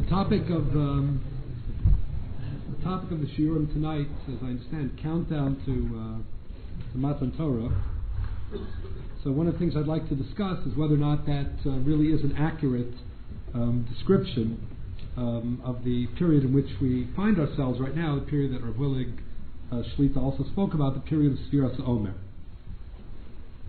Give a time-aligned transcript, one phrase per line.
[0.00, 1.20] The topic of um,
[2.78, 7.68] the topic of the shiurim tonight, as I understand, countdown to uh, to Matan Torah.
[9.22, 11.72] So one of the things I'd like to discuss is whether or not that uh,
[11.80, 12.94] really is an accurate
[13.52, 14.66] um, description
[15.18, 18.76] um, of the period in which we find ourselves right now, the period that Rav
[18.76, 19.18] Willig
[19.70, 22.14] uh, Shlita also spoke about, the period of Sfiras Omer.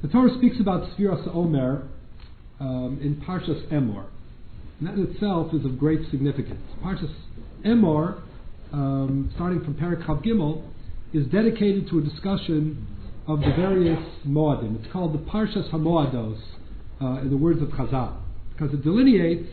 [0.01, 1.89] The Torah speaks about Sfiras Omer
[2.61, 4.05] um, in Parshas Emor.
[4.80, 6.60] And that in itself is of great significance.
[6.82, 7.14] Parshas
[7.64, 8.20] Emor,
[8.72, 10.62] um, starting from Parak Gimel,
[11.12, 12.86] is dedicated to a discussion
[13.26, 14.82] of the various Moadim.
[14.82, 16.38] It's called the Parshas HaMoados,
[17.00, 18.16] uh, in the words of Chazal,
[18.52, 19.48] because it delineates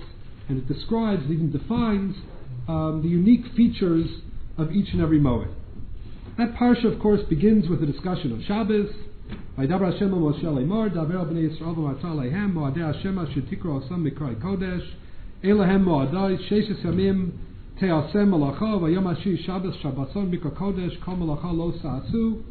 [0.50, 2.16] and it describes, it even defines
[2.68, 4.08] um, the unique features
[4.58, 5.54] of each and every Moed.
[6.38, 8.90] That Parsha, of course, begins with a discussion of Shabbos,
[9.58, 14.04] וידבר השם אל משה לאמור, דבר בני ישראל ואמרת עליהם, מועדי השם אשר תקרא עשם
[14.04, 14.96] מקראי קודש,
[15.45, 17.31] Elahem Mo'adim Sheshes Yamim,
[17.81, 22.43] Teasem Malacha, Vayom Ashi Shabbos Shabbason, Mika Kodesh, Kol Malacha Lo Sa'asu,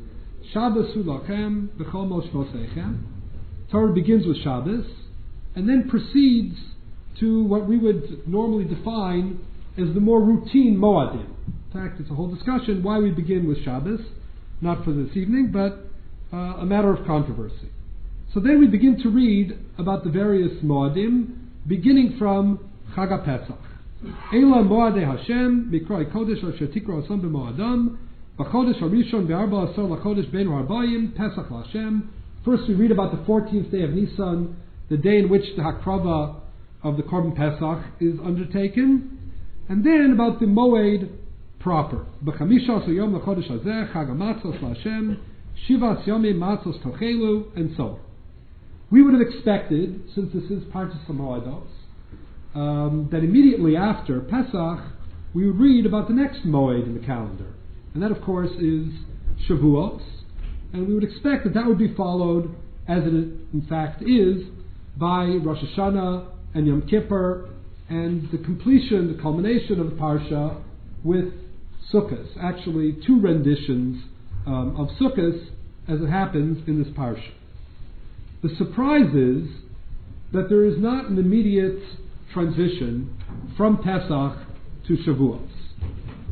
[0.53, 2.99] Shabbos Ulachem, Bechol Mosh Vosechem.
[3.69, 4.85] Torah begins with Shabbos,
[5.55, 6.55] and then proceeds
[7.19, 9.37] to what we would normally define
[9.77, 11.25] as the more routine Moadim.
[11.25, 13.99] In fact, it's a whole discussion why we begin with Shabbos,
[14.61, 15.89] not for this evening, but
[16.31, 17.69] uh, a matter of controversy.
[18.33, 21.33] So then we begin to read about the various Moadim,
[21.67, 22.66] beginning from
[22.97, 23.59] Chag Pesach.
[24.33, 27.95] Ela Moadei Hashem, Mikroi Kodesh Asher Tikra Asam B'Moadam,
[28.39, 32.09] B'Chodesh Harishon Be'arba Asar LaKodesh Ben Harbayim, Pesach Hashem.
[32.43, 34.55] First we read about the 14th day of Nisan,
[34.89, 36.37] the day in which the Hakrava
[36.81, 39.31] of the Korban Pesach is undertaken,
[39.69, 41.11] and then about the Moed
[41.59, 42.03] proper.
[42.25, 45.19] B'Chamisha Yom LaKodesh Hazeh, Chag HaMatzos LaHashem,
[45.69, 47.99] Shivas Yomim Matzos Tochelu, and so on.
[48.89, 51.67] We would have expected, since this is part Parshas Moedos,
[52.57, 54.79] um, that immediately after Pesach
[55.33, 57.53] we would read about the next Moed in the calendar,
[57.93, 58.87] and that of course is
[59.47, 60.01] Shavuos,
[60.73, 62.55] and we would expect that that would be followed,
[62.87, 64.43] as it in fact is,
[64.97, 67.49] by Rosh Hashanah and Yom Kippur,
[67.89, 70.59] and the completion, the culmination of the Parsha
[71.03, 71.33] with
[71.93, 72.25] Sukkot.
[72.41, 74.03] Actually, two renditions
[74.47, 75.49] um, of Sukkot
[75.87, 77.31] as it happens in this parsha.
[78.41, 79.47] The surprise is
[80.33, 81.81] that there is not an immediate
[82.33, 83.17] transition
[83.55, 84.37] from Pesach
[84.87, 85.49] to Shavuos.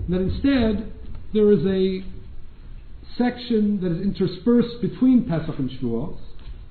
[0.10, 0.92] That instead
[1.34, 2.04] there is a
[3.18, 6.18] section that is interspersed between Pesach and Shavuos,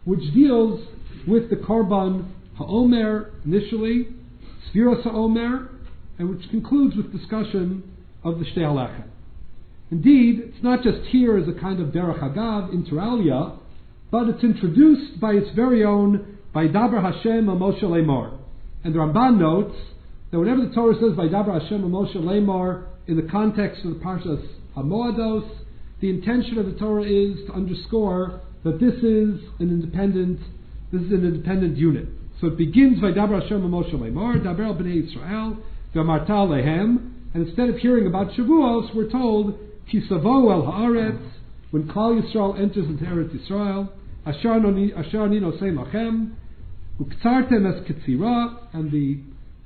[0.04, 0.80] which deals
[1.26, 4.08] with the Korban HaOmer initially,
[4.72, 5.68] Sfiras HaOmer,
[6.18, 7.82] and which concludes with discussion
[8.22, 9.04] of the Shtei.
[9.90, 13.58] Indeed, it's not just here as a kind of derech hagav, inter alia,
[14.10, 18.38] but it's introduced by its very own Vaidaber Hashem Moshe Lemor.
[18.84, 19.76] And the Ramban notes
[20.30, 24.46] that whenever the Torah says Vaidaber Hashem Moshe Lemor in the context of the Parshas
[24.76, 25.48] Hamoados,
[26.00, 30.38] the intention of the Torah is to underscore that this is an independent,
[30.92, 32.06] this is an independent unit.
[32.40, 35.56] So it begins Vaidaber Hashem Moshe Lemor, Daber Bnei Israel,
[35.94, 39.58] V'amarta Lehem, and instead of hearing about Shavuos, we're told
[39.92, 41.30] Kisavo el haaretz,
[41.70, 43.88] when Klal Yisrael enters into Eretz Yisrael,
[44.26, 46.32] Asher nino lachem,
[47.00, 49.20] uktzartem es ketzira, and the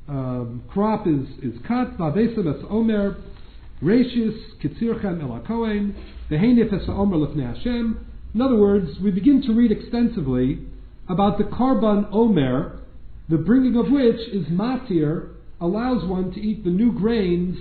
[0.09, 3.17] um, crop is, is cut, vavesem es omer,
[3.83, 5.95] rashis ketzirchem el hakohen,
[6.31, 8.07] vehenif es omer lefnei Hashem.
[8.35, 10.59] In other words, we begin to read extensively
[11.09, 12.81] about the Korban Omer,
[13.29, 15.31] the bringing of which is matir,
[15.61, 17.57] allows one to eat the new grains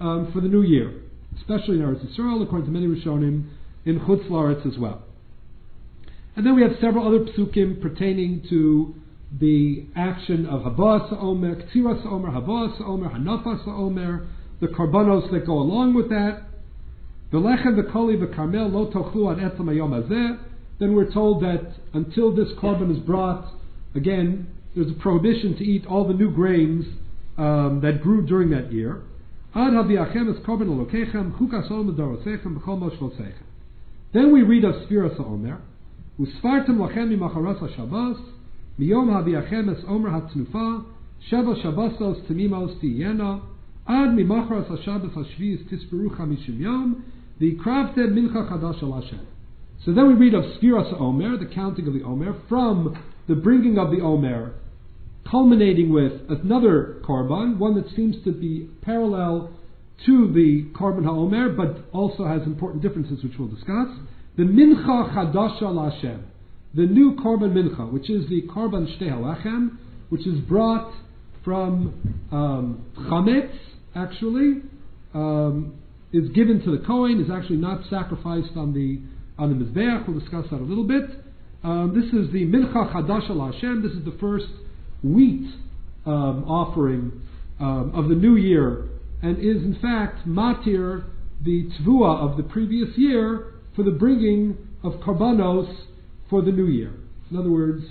[0.00, 1.02] um, for the new year
[1.36, 3.48] especially in Eretz Yisrael, according to many Rishonim,
[3.84, 5.02] in Chutz Laretz as well.
[6.36, 8.94] And then we have several other psukim pertaining to
[9.38, 14.26] the action of Habas Omer, Ktiras Omer, Habas Omer, Hanafas Omer,
[14.60, 16.42] the karbanos that go along with that.
[17.32, 20.38] V'lechem v'koli v'karmel lo tochlu ad etzem hayom.
[20.78, 23.54] Then we're told that until this korban is brought,
[23.94, 26.86] again, there's a prohibition to eat all the new grains
[27.38, 29.02] um, that grew during that year.
[29.54, 30.40] Ad chukas
[32.58, 33.34] b'chol moshvosechem.
[34.12, 35.60] Then we read of Sfiras Omer,
[36.20, 38.18] Usfartem lachem mimacharas ha-Shabbos,
[38.78, 40.84] haviachem es Omer ha-Tnufa,
[41.30, 43.42] sheva Shabbosos temimos tiyena,
[43.86, 47.04] ad mimacharas ha-Shabbos ha-Shviz tisperu chamishim yom,
[47.40, 49.26] v'ikravte mincha chadash al Hashem.
[49.84, 52.96] So then we read of Sfiras Omer, the counting of the Omer, from
[53.28, 54.54] the bringing of the Omer
[55.30, 59.50] culminating with another korban, one that seems to be parallel
[60.06, 63.88] to the korban haomer, but also has important differences, which we'll discuss.
[64.36, 66.22] The mincha chadasha Lashem,
[66.74, 69.76] the new korban mincha, which is the korban shtei halachem,
[70.08, 70.92] which is brought
[71.44, 73.54] from um, chametz,
[73.94, 74.62] actually,
[75.14, 75.74] um,
[76.12, 79.00] is given to the Kohen, is actually not sacrificed on the
[79.42, 80.06] on the Mizbeach.
[80.06, 81.04] We'll discuss that a little bit.
[81.64, 83.82] Um, this is the Mincha Chadash al Hashem.
[83.82, 84.46] This is the first
[85.02, 85.48] wheat
[86.06, 87.12] um, offering
[87.60, 88.88] um, of the new year,
[89.22, 91.04] and is in fact matir
[91.44, 95.86] the tvua of the previous year for the bringing of karbanos
[96.32, 96.94] for the new year.
[97.30, 97.84] In other words,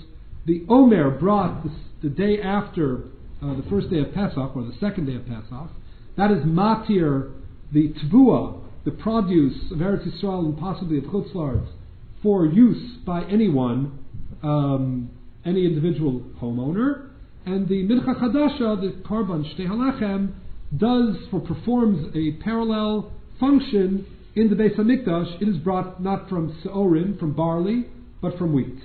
[0.46, 1.72] the Omer brought this,
[2.02, 3.04] the day after
[3.40, 5.70] uh, the first day of Pesach or the second day of Pesach.
[6.16, 7.30] That is matir
[7.72, 11.68] the tvua, the produce of Eretz Yisrael and possibly of Chutz Laretz
[12.20, 14.00] for use by anyone,
[14.42, 15.08] um,
[15.46, 17.10] any individual homeowner.
[17.46, 20.32] And the Mincha Chadasha, the Karban Shtei Halechem,
[20.76, 24.04] does or performs a parallel function
[24.34, 25.40] in the Beis Hamikdash.
[25.40, 27.86] It is brought not from seorim, from barley,
[28.22, 28.78] but from wheat.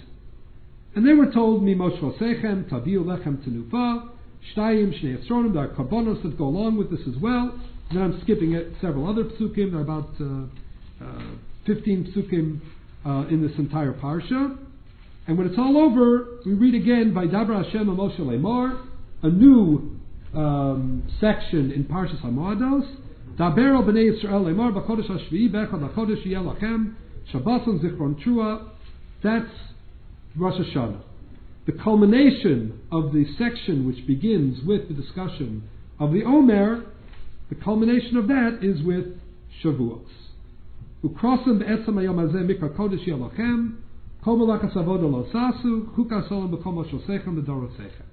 [0.95, 4.09] And they were told, Mimosh Vasechem, Tabiu Lechem Tenufa,
[4.53, 7.57] Shtayim Shnei Esronim, there are karbonos that go along with this as well.
[7.93, 9.71] Then I'm skipping it, several other psukim.
[9.71, 11.35] There are about uh, uh,
[11.67, 12.59] 15 psukim
[13.05, 14.57] uh, in this entire parsha.
[15.27, 18.81] And when it's all over, we read again by Dabra Hashem Moshe Lemar,
[19.21, 19.99] a new
[20.33, 22.87] um, section in Parshas Hamoados.
[23.37, 26.95] Daber al b'nei Yisrael Lemar b'chodesh hashvi'i b'echad b'chodesh yelachem
[27.31, 28.69] Shabbaton zichron trua.
[29.23, 29.49] That's
[30.35, 31.01] Rosh Hashanah.
[31.65, 35.67] The culmination of the section which begins with the discussion
[35.99, 36.85] of the Omer
[37.49, 39.05] the culmination of that is with
[39.63, 40.05] Shavuos.
[41.03, 43.31] Ukrosim hazeh mikra kodesh lo
[45.33, 46.51] sasu, chukas olam
[47.41, 48.03] b'dorosechem.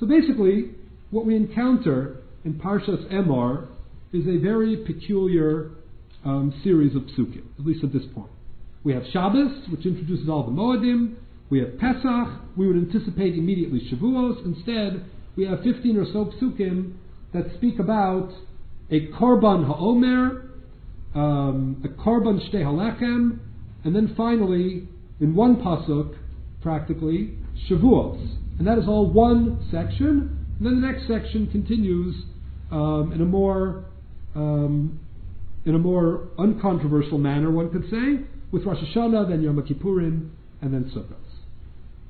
[0.00, 0.70] So basically,
[1.10, 3.68] what we encounter in Parshas Emor
[4.12, 5.70] is a very peculiar
[6.24, 8.30] um, series of psukim, at least at this point.
[8.82, 11.16] We have Shabbos, which introduces all the Moedim.
[11.50, 12.28] We have Pesach.
[12.56, 14.44] We would anticipate immediately Shavuos.
[14.44, 15.04] Instead,
[15.36, 16.94] we have 15 or so psukim
[17.34, 18.30] that speak about
[18.90, 20.50] a korban ha'omer,
[21.14, 23.38] um, a korban shtei
[23.84, 24.88] and then finally,
[25.20, 26.14] in one pasuk,
[26.62, 27.34] practically,
[27.68, 28.36] Shavuos.
[28.58, 30.46] And that is all one section.
[30.58, 32.14] And then the next section continues
[32.70, 33.86] um, in a more
[34.34, 35.00] um,
[35.64, 40.30] in a more uncontroversial manner, one could say, with Rosh Hashanah, then Yom Kippurim,
[40.60, 41.16] and then Sukkot.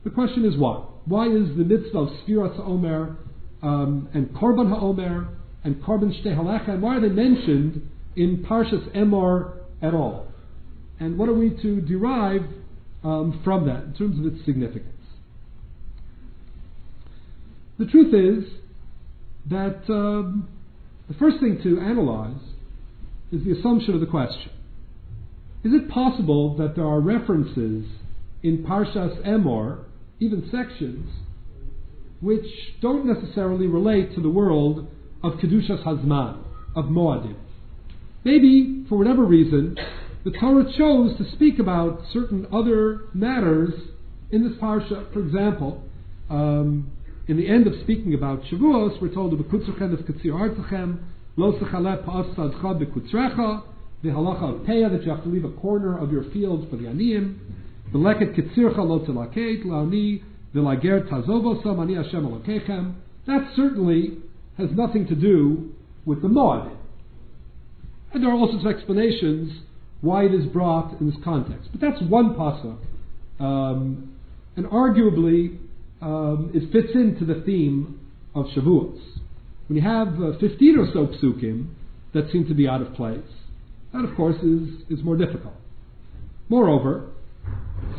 [0.04, 0.84] The question is why?
[1.04, 3.16] Why is the mitzvah of Sfirat Omer
[3.62, 5.28] um, and Korban HaOmer
[5.64, 10.26] and Korban Shtei Halechem, why are they mentioned in Parshas Emor at all?
[10.98, 12.42] And what are we to derive
[13.04, 14.86] um, from that in terms of its significance?
[17.78, 18.50] The truth is
[19.50, 20.48] that um,
[21.08, 22.40] the first thing to analyze
[23.32, 24.50] is the assumption of the question.
[25.62, 27.84] Is it possible that there are references
[28.42, 29.84] in Parshas Emor,
[30.18, 31.10] even sections,
[32.20, 32.46] which
[32.80, 34.88] don't necessarily relate to the world
[35.22, 36.38] of Kedushas Hazman,
[36.74, 37.36] of Moadim.
[38.24, 39.76] Maybe, for whatever reason,
[40.24, 43.72] the Torah chose to speak about certain other matters
[44.30, 45.12] in this parsha.
[45.12, 45.82] For example,
[46.28, 46.90] um,
[47.26, 50.98] in the end of speaking about Shavuos, we're told of Bekutzuchem of Katzir Artzachem,
[51.36, 53.62] Lo Sechalep Pa'asadcha Bekutzrecha,
[54.02, 56.76] the halacha of Peah, that you have to leave a corner of your field for
[56.76, 57.38] the Aniyim,
[57.92, 60.22] the Leket Kitzircha Lo Tilaket, Laoni,
[60.54, 62.94] Vilager Tazovo Ani Hashem Elokechem.
[63.26, 64.18] That certainly
[64.56, 65.72] has nothing to do
[66.04, 66.76] with the Moed.
[68.12, 69.62] And there are all sorts of explanations
[70.00, 71.68] why it is brought in this context.
[71.72, 72.78] But that's one pasuk,
[73.38, 74.16] um,
[74.56, 75.58] and arguably
[76.00, 78.00] um, it fits into the theme
[78.34, 78.98] of Shavuos.
[79.68, 81.68] When you have uh, 15 or so psukim
[82.14, 83.20] that seem to be out of place,
[83.92, 85.54] that of course is, is more difficult.
[86.48, 87.10] Moreover,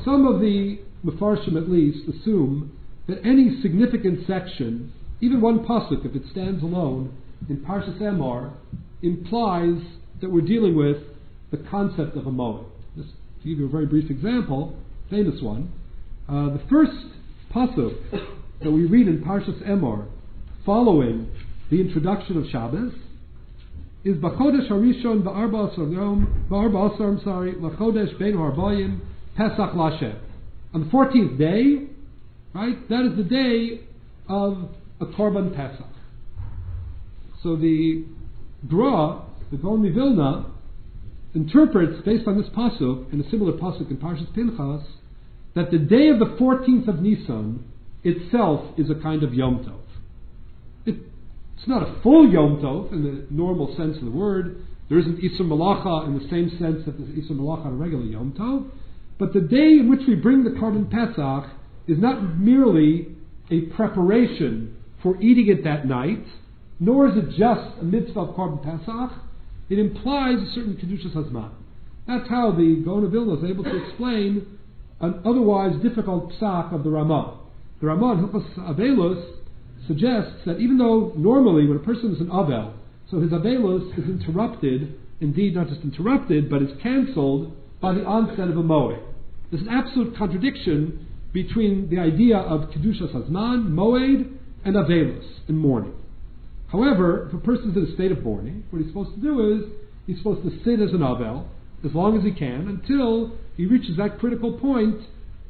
[0.03, 6.15] some of the Mefarshim at least assume that any significant section, even one pasuk, if
[6.15, 7.15] it stands alone
[7.49, 8.53] in Parshas Emor,
[9.01, 9.81] implies
[10.21, 10.97] that we're dealing with
[11.51, 12.65] the concept of a moed.
[12.95, 13.09] Just
[13.41, 14.77] to give you a very brief example,
[15.09, 15.71] famous one,
[16.29, 16.91] uh, the first
[17.53, 17.97] pasuk
[18.61, 20.07] that we read in Parshas Emor,
[20.65, 21.29] following
[21.71, 22.93] the introduction of Shabbos,
[24.03, 28.99] is Bachodesh Harishon Ba'arba Asar Ba'arba Asar, I'm sorry, Lachodesh Ben Harbayim,
[29.35, 30.17] Pesach Lashem
[30.73, 31.87] on the 14th day,
[32.53, 33.81] right, that is the day
[34.29, 35.85] of a Korban Pesach.
[37.43, 38.05] So the
[38.67, 40.45] Gra, the Gaon Vilna,
[41.33, 44.85] interprets, based on this pasuk, and a similar pasuk in Parshas Pinchas,
[45.55, 47.65] that the day of the 14th of Nisan
[48.03, 49.79] itself is a kind of Yom Tov.
[50.85, 50.95] It,
[51.61, 54.65] it's not a full Yom Tov in the normal sense of the word.
[54.89, 58.03] There isn't Isur Malacha in the same sense that there's Isur Malacha on a regular
[58.03, 58.67] Yom Tov.
[59.19, 61.51] But the day in which we bring the korban Pesach
[61.87, 63.09] is not merely
[63.51, 66.25] a preparation for eating it that night,
[66.79, 69.19] nor is it just a mitzvah of Korban Pesach.
[69.69, 71.51] It implies a certain Kedushas Hazman.
[72.07, 74.57] That's how the Gaon Vilna is able to explain
[74.99, 77.37] an otherwise difficult psak of the Ramah.
[77.81, 79.40] The Ramah in Hilchos Avelus
[79.87, 82.73] suggests that even though normally when a person is an Avel,
[83.09, 88.47] so his Avelus is interrupted, indeed not just interrupted, but is cancelled by the onset
[88.49, 89.01] of a Moed.
[89.49, 95.93] There's an absolute contradiction between the idea of Kedushas Hazman, Moed, and Avelos, in mourning.
[96.71, 99.57] However, if a person is in a state of mourning, what he's supposed to do
[99.57, 99.71] is
[100.07, 101.45] he's supposed to sit as an Avel
[101.83, 105.01] as long as he can until he reaches that critical point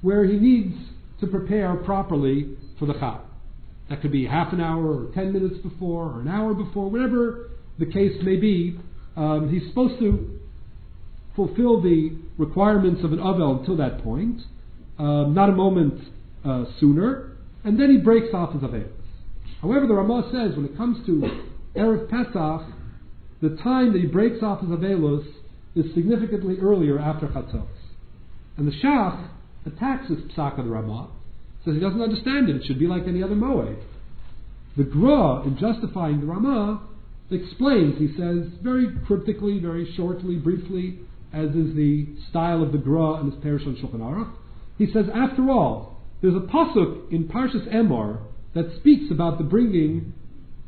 [0.01, 0.75] where he needs
[1.19, 3.21] to prepare properly for the Chag.
[3.91, 7.49] That could be half an hour or ten minutes before or an hour before, whatever
[7.77, 8.79] the case may be.
[9.17, 10.39] Um, he's supposed to
[11.35, 14.39] fulfill the requirements of an Avel until that point,
[14.97, 16.01] um, not a moment
[16.45, 17.33] uh, sooner,
[17.65, 18.87] and then he breaks off his Avelis.
[19.61, 21.43] However, the Ramah says when it comes to
[21.75, 22.73] Erev Pesach,
[23.41, 25.27] the time that he breaks off his Avelos
[25.75, 27.67] is significantly earlier after Chatzos.
[28.55, 29.27] And the Shach
[29.65, 31.09] attacks this psak of the Ramah,
[31.63, 32.55] says he doesn't understand it.
[32.57, 33.77] It should be like any other Moed.
[34.77, 36.81] The Gra, in justifying the Ramah,
[37.29, 40.99] explains, he says very cryptically, very shortly, briefly,
[41.33, 44.31] as is the style of the Gra and his Perish on Shulchan Aruch.
[44.77, 48.19] He says, after all, there's a pasuk in Parshas Emor
[48.53, 50.13] that speaks about the bringing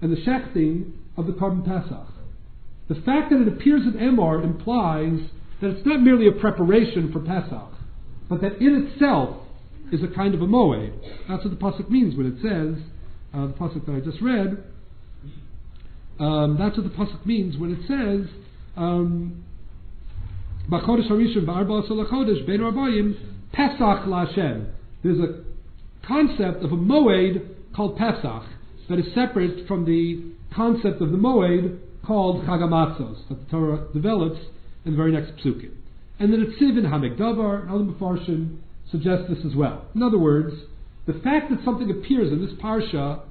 [0.01, 2.07] and the shechting of the Korban Pesach.
[2.87, 5.19] The fact that it appears in Emor implies
[5.61, 7.71] that it's not merely a preparation for Pesach,
[8.29, 9.42] but that in itself
[9.91, 10.93] is a kind of a moed.
[11.27, 12.83] That's what the pasuk means when it says
[13.33, 14.63] uh, the pasuk that I just read.
[16.19, 18.29] Um, that's what the pasuk means when it says.
[18.77, 19.43] Um,
[23.53, 24.05] Pesach.
[25.03, 25.43] There's a
[26.07, 28.43] concept of a moed called Pesach
[28.89, 33.87] that is separate from the concept of the moed called Chag HaMatzos that the Torah
[33.93, 34.39] develops
[34.85, 35.71] in the very next psukim.
[36.19, 37.83] And the Netziv in Ha'amek Davar other
[38.87, 39.85] Mefarshim suggest this as well.
[39.95, 40.55] In other words,
[41.05, 43.21] the fact that something appears in this parsha,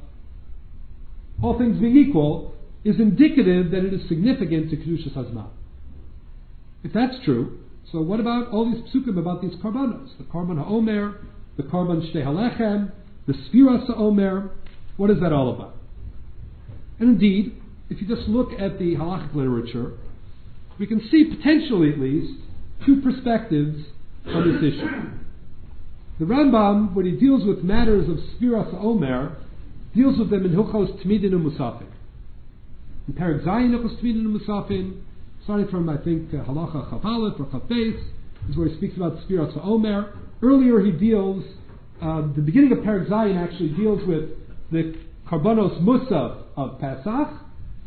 [1.42, 2.54] all things being equal,
[2.85, 5.49] is indicative that it is significant to Kedushas Hazman.
[6.85, 10.16] If that's true, so what about all these psukim about these karbanos?
[10.18, 11.21] The karban ha'omer,
[11.56, 12.92] the karban shtei halechem,
[13.26, 14.50] the sfiras ha'omer.
[14.97, 15.76] What is that all about?
[16.99, 17.54] And indeed,
[17.88, 19.92] if you just look at the halachic literature,
[20.78, 22.40] we can see potentially at least
[22.85, 23.85] two perspectives
[24.26, 25.21] on this issue.
[26.19, 29.37] The Rambam, when he deals with matters of Sfiras Omer,
[29.95, 31.87] deals with them in Hilchos Tmidin and Musafin.
[33.09, 35.00] In Perek Zayin Hilchos Tmidin and Musafin,
[35.45, 37.99] starting from, I think, uh, Halacha Chav or Chav
[38.49, 40.12] is where he speaks about Sfiras Omer.
[40.42, 41.45] Earlier he deals,
[42.00, 44.31] uh, the beginning of Perek Zayin actually deals with
[44.71, 44.95] the
[45.28, 47.28] Karbanos Musaf of Pesach,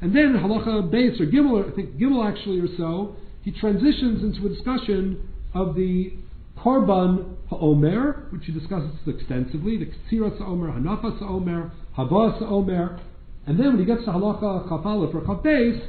[0.02, 4.46] and then halacha base or gimel, I think gimel actually or so, he transitions into
[4.48, 6.14] a discussion of the
[6.58, 13.00] korban ha'omer, which he discusses extensively, the ksiras ha'omer, hanafas ha'omer, habas ha'omer,
[13.48, 15.80] and then when he gets to halacha chafalef or chafbeis,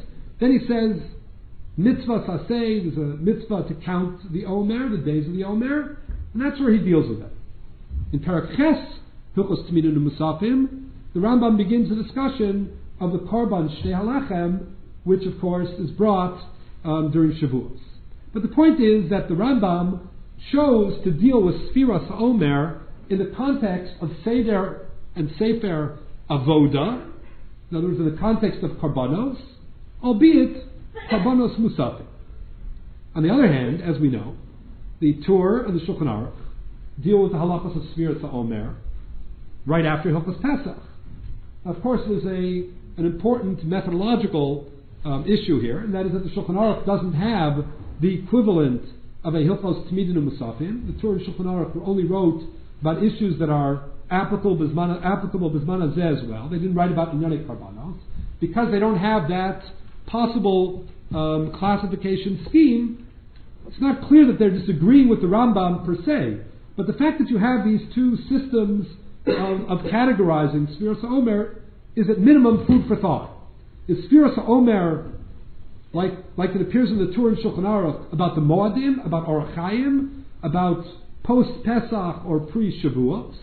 [0.41, 1.01] then he says
[1.77, 5.99] mitzvah saseh, there's a mitzvah to count the omer, the days of the omer,
[6.35, 7.33] and that's where he deals with it.
[8.13, 8.99] In Parak Ches,
[9.37, 14.67] Hilchos Musafim, the Rambam begins a discussion of the korban shtei halachem,
[15.05, 16.39] which of course is brought
[16.85, 17.79] um, during Shavuos.
[18.33, 20.01] But the point is that the Rambam
[20.53, 25.99] chose to deal with Sfiras Omer in the context of Seder and Sefer
[26.31, 27.11] Avoda,
[27.71, 29.39] in other words, in the context of Karbanos,
[30.03, 30.65] albeit
[31.11, 32.07] Karbanos Musafim.
[33.15, 34.37] On the other hand, as we know,
[35.01, 36.37] the Tur and the Shulchan Aruch
[37.03, 38.77] deal with the halachas of Sfiras Omer
[39.67, 40.83] right after Hilchas Pesach.
[41.65, 44.67] Of course, there's a an important methodological
[45.05, 47.65] um, issue here, and that is that the Shulchan Aruch doesn't have
[48.01, 48.83] the equivalent
[49.25, 50.87] of a Hilchos Tmidin Musafin.
[50.87, 52.43] The Tur and Shulchan Aruch only wrote
[52.81, 56.49] about issues that are applicable bismana, applicable bismana as well.
[56.49, 57.99] They didn't write about Inyane Karbanos
[58.41, 59.63] because they don't have that
[60.07, 63.07] possible um, classification scheme.
[63.67, 66.43] It's not clear that they're disagreeing with the Rambam per se,
[66.77, 68.87] but the fact that you have these two systems
[69.27, 71.63] of, of categorizing Sfiras Omer
[71.97, 73.31] is at minimum food for thought.
[73.89, 75.13] Is Sfiras Omer,
[75.97, 79.57] like, like it appears in the Tur and Shulchan Aruch, about the Moadim, about Orach
[79.57, 80.85] Chayim, about
[81.25, 83.35] post Pesach or pre Shavuos?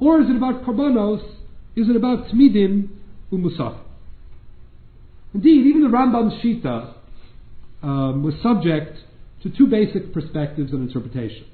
[0.00, 1.22] Or is it about Korbanos?
[1.76, 2.88] Is it about Tmidim
[3.30, 3.78] Umusaf?
[5.34, 6.94] Indeed, even the Rambam Shita
[7.82, 8.98] um, was subject
[9.42, 11.46] to two basic perspectives and interpretations.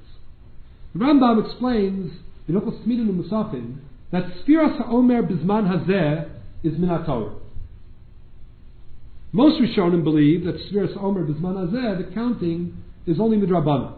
[0.93, 2.13] The Rambam explains
[2.47, 3.77] in Okos Tmidim Umusafin
[4.11, 6.29] that Sfiras HaOmer Bizman Hazeh
[6.63, 7.39] is Minatorah.
[9.31, 13.93] Most Rishonim believe that Sfiras HaOmer Bizman Hazeh, the counting, is only Midrabanan.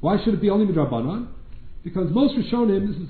[0.00, 1.28] Why should it be only Midrabanan?
[1.84, 3.08] Because most Rishonim, this is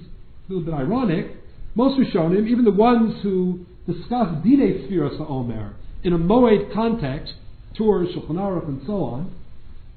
[0.49, 1.37] a little bit ironic,
[1.77, 7.35] most Rishonim, even the ones who discuss Dine Sfiras HaOmer in a Moed context,
[7.77, 9.33] Tur, Shulchan Aruch, and so on,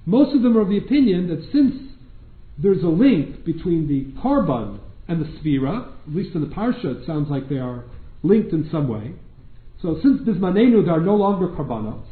[0.05, 1.73] most of them are of the opinion that since
[2.57, 7.05] there's a link between the Korban and the Sphira, at least in the Parsha it
[7.07, 7.85] sounds like they are
[8.23, 9.13] linked in some way.
[9.81, 12.03] So since Bismanenu are no longer Karbanos,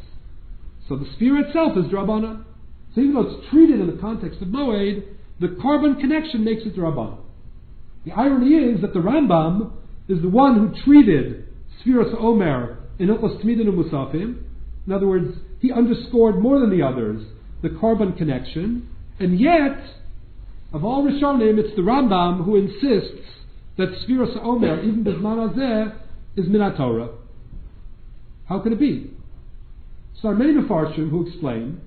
[0.88, 2.44] so the Sphira itself is Drabana.
[2.94, 5.04] So even though it's treated in the context of Moed,
[5.38, 7.18] the korban connection makes it Drabana.
[8.04, 9.72] The irony is that the Rambam
[10.08, 11.46] is the one who treated
[11.80, 14.42] Sfiras Omer in Hilchos Tmidin Musafim.
[14.86, 17.22] In other words, he underscored more than the others
[17.62, 18.88] the korban connection,
[19.20, 19.78] and yet,
[20.72, 23.28] of all Rishonim, it's the Rambam who insists
[23.76, 25.94] that Sfiras Omer, even Bisman Azeh,
[26.36, 27.19] is Minatorah.
[28.50, 29.12] How could it be?
[30.20, 31.80] So are many Mefarshim who explain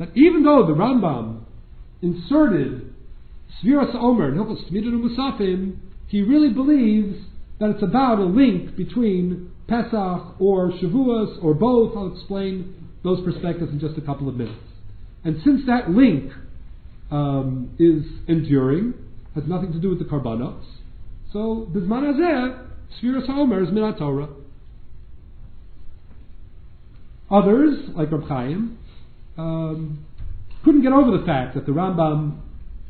[0.00, 1.44] that even though the Rambam
[2.02, 2.92] inserted
[3.62, 5.76] Sfiras Omer Musafim,
[6.08, 7.16] he really believes
[7.60, 11.96] that it's about a link between Pesach or Shavuos or both.
[11.96, 12.74] I'll explain
[13.04, 14.58] those perspectives in just a couple of minutes.
[15.22, 16.32] And since that link
[17.12, 18.94] um, is enduring,
[19.36, 20.64] has nothing to do with the karbanos,
[21.32, 22.66] so Bizman Hazeh,
[23.00, 24.28] Sfiras HaOmer is Minat Torah.
[27.30, 28.78] Others, like Reb Chaim,
[29.38, 30.04] um,
[30.64, 32.40] couldn't get over the fact that the Rambam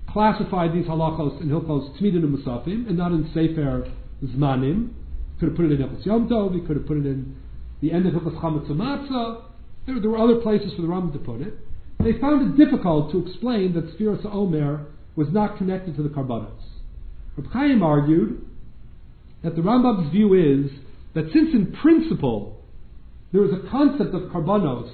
[0.09, 3.91] classified these halachos in Hilchos Tmidin and Musafim and not in Sefer
[4.25, 4.91] Zmanim.
[5.39, 7.37] Could have put it in Hilchos Yom Tov, he could have put it in
[7.83, 9.43] the end of Hilchos Chametz Matzah.
[9.87, 11.55] There, there were other places for the Rambam to put it.
[11.99, 16.63] They found it difficult to explain that Sfiras Omer was not connected to the Karbanos.
[17.37, 18.43] Reb Chaim argued
[19.45, 20.71] that the Rambam's view is
[21.15, 22.60] that since in principle
[23.33, 24.91] there is a concept of Karbanos,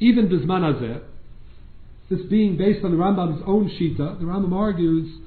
[0.00, 1.02] even Bisman Hazeh,
[2.10, 5.20] this being based on the Rambam's own Shita, the Rambam argues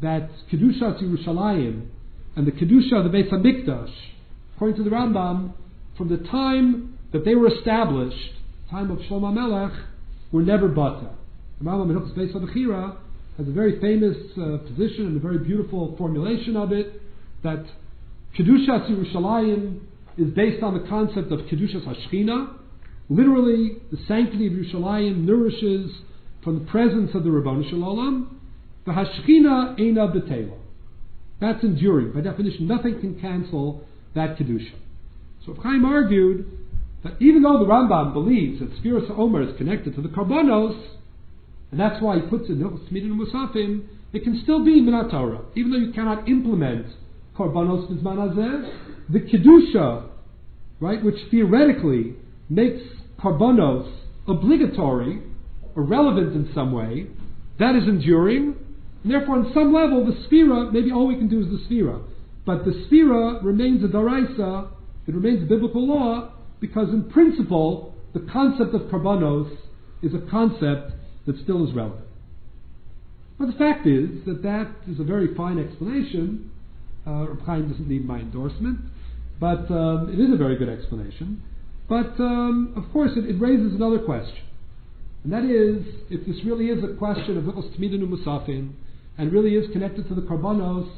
[0.00, 1.88] that Kedushas Yerushalayim
[2.36, 3.92] and the Kedusha of the Beis Hamikdash,
[4.54, 5.52] according to the Rambam,
[5.96, 8.34] from the time that they were established,
[8.70, 9.76] time of Shlomo Melech,
[10.30, 11.10] were never bata.
[11.58, 12.96] The Rambam in Hilchos Beis Bechira
[13.36, 17.02] has a very famous uh, position and a very beautiful formulation of it
[17.42, 17.64] that
[18.38, 19.80] Kedushas Yerushalayim
[20.18, 22.54] is based on the concept of Kedushas Hashchina.
[23.08, 25.92] Literally, the sanctity of Yerushalayim nourishes
[26.42, 28.40] from the presence of the Rabbanu Shalom.
[28.84, 30.56] The Hashchina Eina B'Tela.
[31.40, 32.12] That's enduring.
[32.12, 34.74] By definition, nothing can cancel that Kedusha.
[35.46, 36.50] So Chaim argued
[37.04, 40.78] that even though the Rambam believes that Sfiras Omer is connected to the Karbanos,
[41.70, 45.42] and that's why he puts it in Tmidin Musafim, it can still be Minat Torah.
[45.54, 46.86] Even though you cannot implement
[47.36, 48.72] Karbanos Hazeh,
[49.10, 50.07] the Kedusha,
[50.80, 52.14] right, which theoretically
[52.48, 52.80] makes
[53.18, 53.92] Karbanos
[54.26, 55.22] obligatory
[55.74, 57.06] or relevant in some way,
[57.58, 58.54] that is enduring,
[59.02, 62.02] and therefore on some level the Sphira, maybe all we can do is the Sphira,
[62.44, 64.68] but the Sphira remains a Daraisa,
[65.06, 69.50] it remains a biblical law, because in principle, the concept of karbanos
[70.02, 70.92] is a concept
[71.26, 72.04] that still is relevant.
[73.38, 76.50] But the fact is that that is a very fine explanation.
[77.06, 78.80] Uh, Chaim doesn't need my endorsement,
[79.40, 81.42] but um, it is a very good explanation.
[81.88, 84.44] But um, of course, it, it, raises another question,
[85.24, 88.72] and that is if this really is a question of Hilchos Tmidin Musafin
[89.16, 90.88] and really is connected to the karbanos,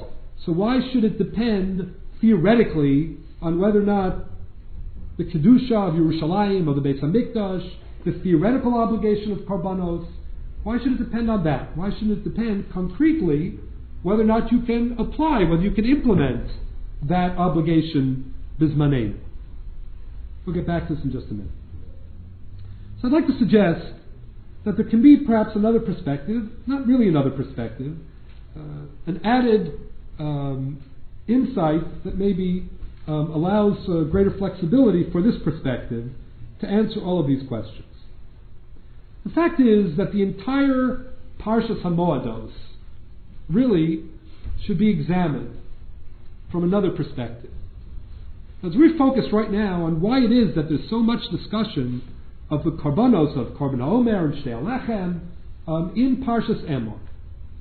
[0.44, 4.26] so why should it depend theoretically on whether or not
[5.20, 7.70] the Kedusha of Yerushalayim, or the Beit HaMikdash,
[8.07, 10.09] the theoretical obligation of Karbanos.
[10.62, 11.76] Why should it depend on that?
[11.76, 13.59] Why shouldn't it depend concretely
[14.03, 16.50] whether or not you can apply, whether you can implement
[17.07, 18.30] that obligation
[18.61, 19.18] bismanein?
[20.44, 21.53] We'll get back to this in just a minute.
[23.01, 23.94] So I'd like to suggest
[24.64, 27.96] that there can be perhaps another perspective, not really another perspective,
[28.57, 29.81] uh, an added
[30.18, 30.83] um,
[31.27, 32.68] insight that maybe
[33.07, 36.11] um, allows uh, greater flexibility for this perspective
[36.61, 37.87] to answer all of these questions.
[39.25, 42.53] The fact is that the entire Parshas Hamoados
[43.49, 44.05] really
[44.64, 45.57] should be examined
[46.53, 47.51] from another perspective.
[48.62, 52.03] As we focus right now on why it is that there's so much discussion
[52.51, 55.20] of the karbanos of Korban Omer and Shtei Lechem
[55.66, 56.99] um, in Parshas Emor,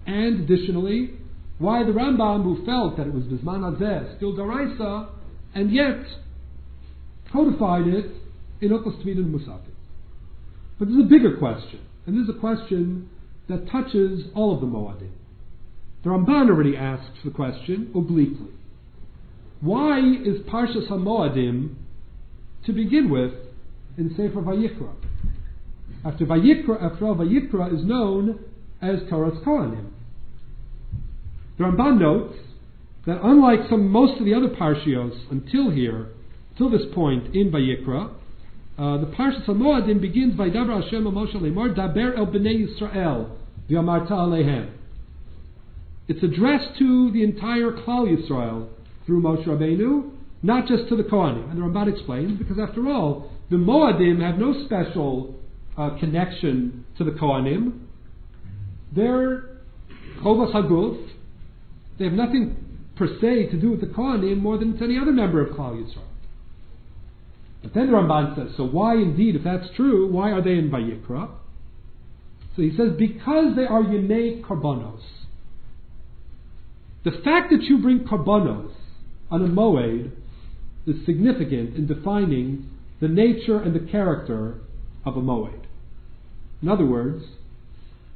[0.06, 1.12] and additionally,
[1.58, 5.10] why the Rambam, who felt that it was Bisman Azeh, still Daraisa,
[5.56, 6.04] and yet
[7.32, 8.12] codified it
[8.60, 9.72] in Okos and Musafir.
[10.78, 13.10] But there's a bigger question, and this is a question
[13.48, 15.12] that touches all of the Moadim.
[16.04, 18.59] The Ramban already asks the question obliquely.
[19.62, 21.76] Why is Parshas Hamoadim
[22.66, 23.34] to begin with
[23.98, 24.94] in Sefer Vayikra?
[26.06, 28.40] After Vayikra, after Vayikra is known
[28.82, 29.90] as Toras Kohanim.
[31.58, 32.38] The Ramban notes
[33.06, 36.08] that unlike some most of the other parshios until here,
[36.58, 38.12] till this point in Vayikra,
[38.78, 43.30] uh, the Parshas Hamoadim begins by Dabra Hashem Moshe Lemor Daber El Bnei Yisrael
[43.70, 44.72] V'Amarta Alehem.
[46.08, 48.70] It's addressed to the entire Klal Yisrael
[49.10, 50.12] through Moshe Rabbeinu,
[50.44, 51.50] not just to the Kohanim.
[51.50, 55.36] And the Ramban explains because after all, the Moadim have no special
[55.76, 57.80] uh, connection to the Kohanim.
[58.96, 59.58] They're
[60.24, 61.10] Chovas Haguf.
[61.98, 62.56] They have nothing
[62.96, 66.04] per se to do with the Kohanim more than any other member of Klal Yisrael.
[67.64, 70.70] But then the Ramban says, so why indeed, if that's true, why are they in
[70.70, 71.32] Vayikra?
[72.56, 75.02] So he says, because they are Yemei Karbonos.
[77.04, 78.72] The fact that you bring Karbonos
[79.32, 80.12] on a Moed
[80.88, 84.56] is significant in defining the nature and the character
[85.06, 85.64] of a Moed.
[86.62, 87.24] In other words,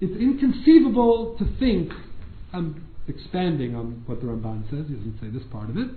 [0.01, 1.91] it's inconceivable to think,
[2.51, 5.89] I'm expanding on what the Ramban says, he doesn't say this part of it.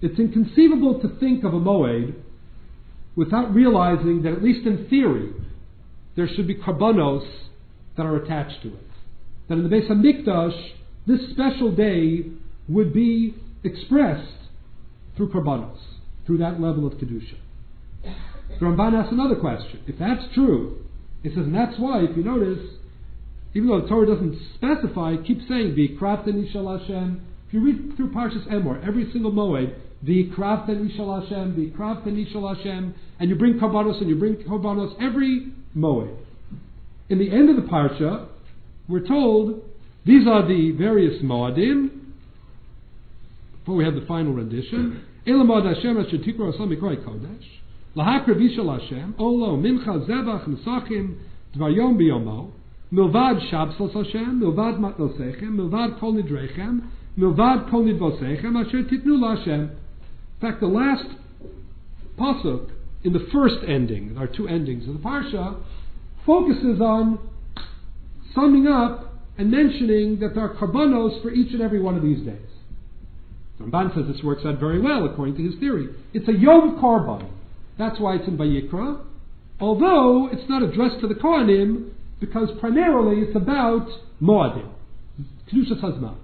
[0.00, 2.14] It's inconceivable to think of a Moed
[3.16, 5.32] without realizing that, at least in theory,
[6.14, 7.28] there should be karbonos
[7.96, 8.86] that are attached to it.
[9.48, 10.72] That in the Beis Hamikdash,
[11.06, 12.26] this special day
[12.68, 14.47] would be expressed
[15.18, 15.76] through karbonos,
[16.24, 17.36] through that level of kedusha.
[18.02, 19.80] The Ramban asks another question.
[19.86, 20.78] If that's true,
[21.22, 22.64] he says, and that's why, if you notice,
[23.54, 27.26] even though the Torah doesn't specify, it keeps saying, V'yikraften ishal Hashem.
[27.48, 32.94] If you read through Parshas Emor, every single moed, V'yikraften ishal Hashem, V'yikraften ishal Hashem,
[33.20, 36.16] and you bring karbanos and you bring karbanos every moed.
[37.08, 38.28] In the end of the parsha,
[38.88, 39.62] we're told
[40.06, 41.90] these are the various moadim.
[43.60, 47.44] Before we have the final rendition, Hashem Asher Asam Kodesh,
[47.96, 51.16] Lahakra Vishal Hashem, Olo Mincha Nesachim
[51.56, 52.52] Dvar Yom Biyomo,
[52.92, 56.82] Milvad Shabsos Hashem, Milvad Matnosechem, Milvad Kol Nidrechem,
[57.18, 59.46] Milvad Kol Nidvosechem, Asher Titnu.
[59.46, 59.70] In
[60.40, 61.04] fact, the last
[62.18, 62.70] pasuk
[63.04, 65.60] in the first ending, are two endings of the parsha,
[66.26, 67.18] focuses on
[68.34, 72.24] summing up and mentioning that there are karbanos for each and every one of these
[72.24, 72.47] days.
[73.60, 75.88] Ramban says this works out very well according to his theory.
[76.12, 77.28] It's a Yom Karban.
[77.78, 79.00] That's why it's in Vayikra.
[79.60, 81.90] Although it's not addressed to the Kohanim,
[82.20, 83.88] because primarily it's about
[84.22, 84.70] Moadim,
[85.50, 86.16] Kedusha Hazman.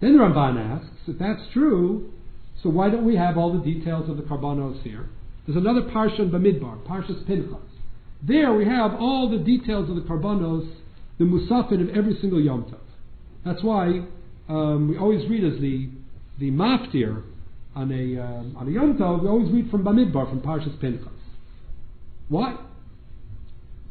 [0.00, 2.12] Then the Ramban asks, if that's true,
[2.62, 5.08] so why don't we have all the details of the Karbanos here?
[5.46, 7.56] There's another Parsha in Bamidbar, Parshas Pinchas.
[8.22, 10.68] There we have all the details of the Karbanos,
[11.18, 12.80] the Musafin of every single Yom Tov.
[13.44, 14.02] That's why
[14.48, 15.88] um, we always read as the,
[16.38, 17.22] the Maftir
[17.74, 21.08] on a, um, on a Yom Tov, we always read from Bamidbar, from Parshas Pinchas.
[22.28, 22.56] Why?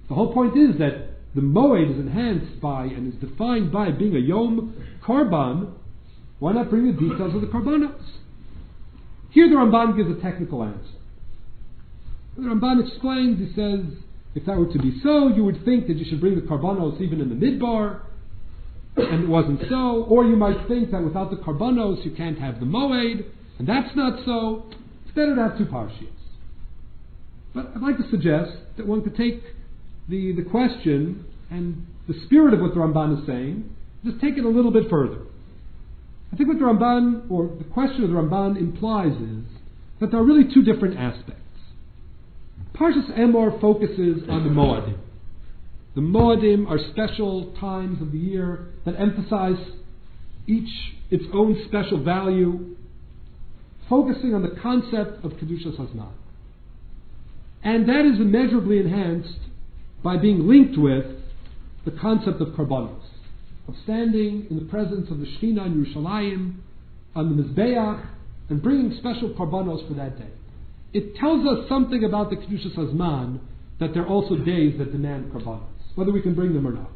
[0.09, 4.15] The whole point is that the Moed is enhanced by and is defined by being
[4.15, 4.73] a Yom
[5.05, 5.73] Karban.
[6.39, 7.99] Why not bring the details of the Karbanos?
[9.31, 10.79] Here the Ramban gives a technical answer.
[12.37, 13.81] The Ramban explains, he says,
[14.35, 17.01] if that were to be so, you would think that you should bring the karbanos
[17.01, 18.01] even in the midbar,
[18.97, 20.05] and it wasn't so.
[20.09, 23.25] Or you might think that without the karbanos you can't have the moed,
[23.59, 24.65] and that's not so.
[25.05, 26.09] It's better to have two parshias.
[27.53, 29.41] But I'd like to suggest that one could take
[30.09, 33.69] the, the question and the spirit of what the Ramban is saying,
[34.05, 35.21] just take it a little bit further.
[36.31, 39.43] I think what the Ramban, or the question of the Ramban implies is
[39.99, 41.41] that there are really two different aspects.
[42.75, 44.97] Parshas Emor focuses on the Moadim.
[45.97, 49.57] The Moadim are special times of the year that emphasize
[50.45, 50.69] each
[51.09, 52.75] its own special value,
[53.89, 56.11] focusing on the concept of Kedusha Hazman.
[57.63, 59.39] And that is immeasurably enhanced
[60.03, 61.05] by being linked with
[61.83, 63.01] the concept of Karbanos,
[63.67, 66.57] of standing in the presence of the Shekhinah in Yerushalayim,
[67.15, 68.05] on the Mizbeach,
[68.51, 70.29] and bringing special Karbanos for that day
[70.93, 73.39] it tells us something about the Kedushas Hazman
[73.79, 76.91] that there are also days that demand karbanos, whether we can bring them or not.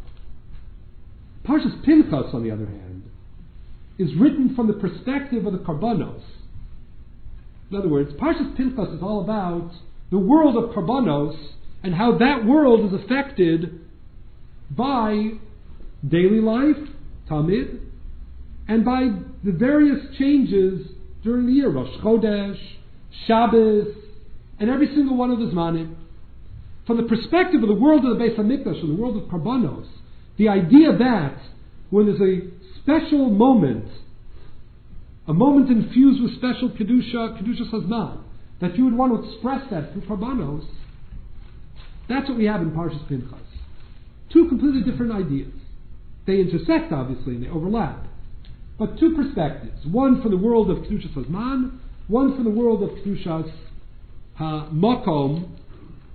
[1.43, 3.01] Parshas Pinchas, on the other hand,
[3.97, 6.21] is written from the perspective of the karbanos.
[7.71, 9.71] In other words, Parshas Pinchas is all about
[10.11, 11.35] the world of karbanos
[11.81, 13.79] and how that world is affected
[14.69, 15.31] by
[16.07, 16.77] daily life,
[17.27, 17.79] Tamid,
[18.67, 19.09] and by
[19.43, 20.91] the various changes
[21.23, 22.59] during the year, Rosh Chodesh,
[23.25, 23.87] Shabbos,
[24.59, 25.95] and every single one of the Zmanim.
[26.87, 29.87] From the perspective of the world of the Beis Hamikdash, from the world of Karbanos,
[30.37, 31.37] the idea that
[31.89, 32.49] when there's a
[32.81, 33.85] special moment
[35.27, 38.23] a moment infused with special kedusha, kedusha hazman,
[38.59, 40.65] that you would want to express that through karbanos.
[42.09, 43.39] That's what we have in Parshas Pinchas.
[44.33, 45.53] Two completely different ideas.
[46.25, 48.05] They intersect, obviously, and they overlap.
[48.77, 49.85] But two perspectives.
[49.85, 53.51] One from the world of Kedushas uh, Hazman, one from the world of Kedushas
[54.39, 55.49] HaMakom,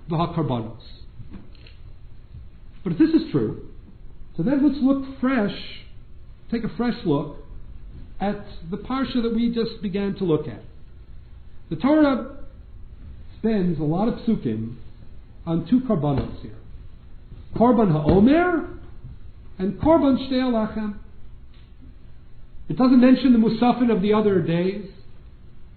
[0.09, 0.81] the HaKarbanos.
[2.83, 3.67] But if this is true,
[4.35, 5.55] so then let's look fresh,
[6.51, 7.37] take a fresh look
[8.19, 10.61] at the Parsha that we just began to look at.
[11.69, 12.37] The Torah
[13.39, 14.75] spends a lot of psukim
[15.45, 16.55] on two karbanos here.
[17.55, 18.77] Korban HaOmer
[19.57, 20.95] and Korban Shtei Alachem.
[22.69, 24.89] It doesn't mention the Musafin of the other days.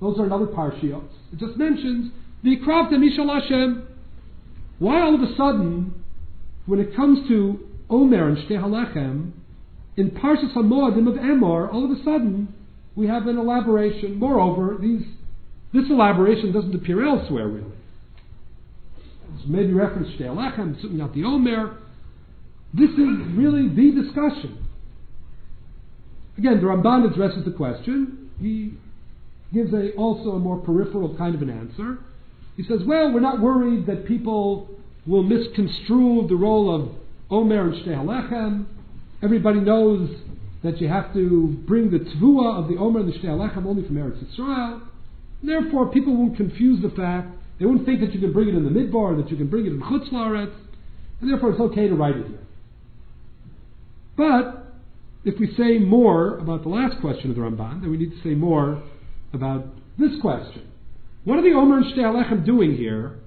[0.00, 1.08] Those are another parshios.
[1.32, 2.12] It just mentions
[2.42, 3.86] the Mishal Hashem.
[4.80, 6.02] Why all of a sudden,
[6.64, 9.32] when it comes to Omer and Shtei Halechem,
[9.98, 12.54] in Parshas HaMoadim of Emor, all of a sudden,
[12.96, 14.18] we have an elaboration.
[14.18, 15.02] Moreover, these,
[15.74, 17.72] this elaboration doesn't appear elsewhere, really.
[19.28, 20.24] There's maybe reference to
[20.80, 21.76] certainly not the Omer.
[22.72, 24.66] This is really the discussion.
[26.38, 28.30] Again, the Ramban addresses the question.
[28.40, 28.72] He
[29.52, 31.98] gives a, also a more peripheral kind of an answer.
[32.56, 34.68] He says, well, we're not worried that people
[35.06, 36.90] will misconstrue the role of
[37.30, 38.66] Omer and Shtei Halechem.
[39.22, 40.10] Everybody knows
[40.62, 43.86] that you have to bring the tvua of the Omer and the Shtei Halechem only
[43.86, 44.82] from Eretz Yisrael.
[45.42, 47.28] Therefore, people won't confuse the fact.
[47.58, 49.66] They won't think that you can bring it in the Midbar, that you can bring
[49.66, 50.52] it in Chutz La'aretz,
[51.20, 52.38] and therefore it's okay to write it here.
[54.16, 54.74] But
[55.24, 58.22] if we say more about the last question of the Ramban, then we need to
[58.22, 58.82] say more
[59.32, 59.66] about
[59.98, 60.69] this question.
[61.24, 63.18] What are the Omer and Shtei Halechem doing here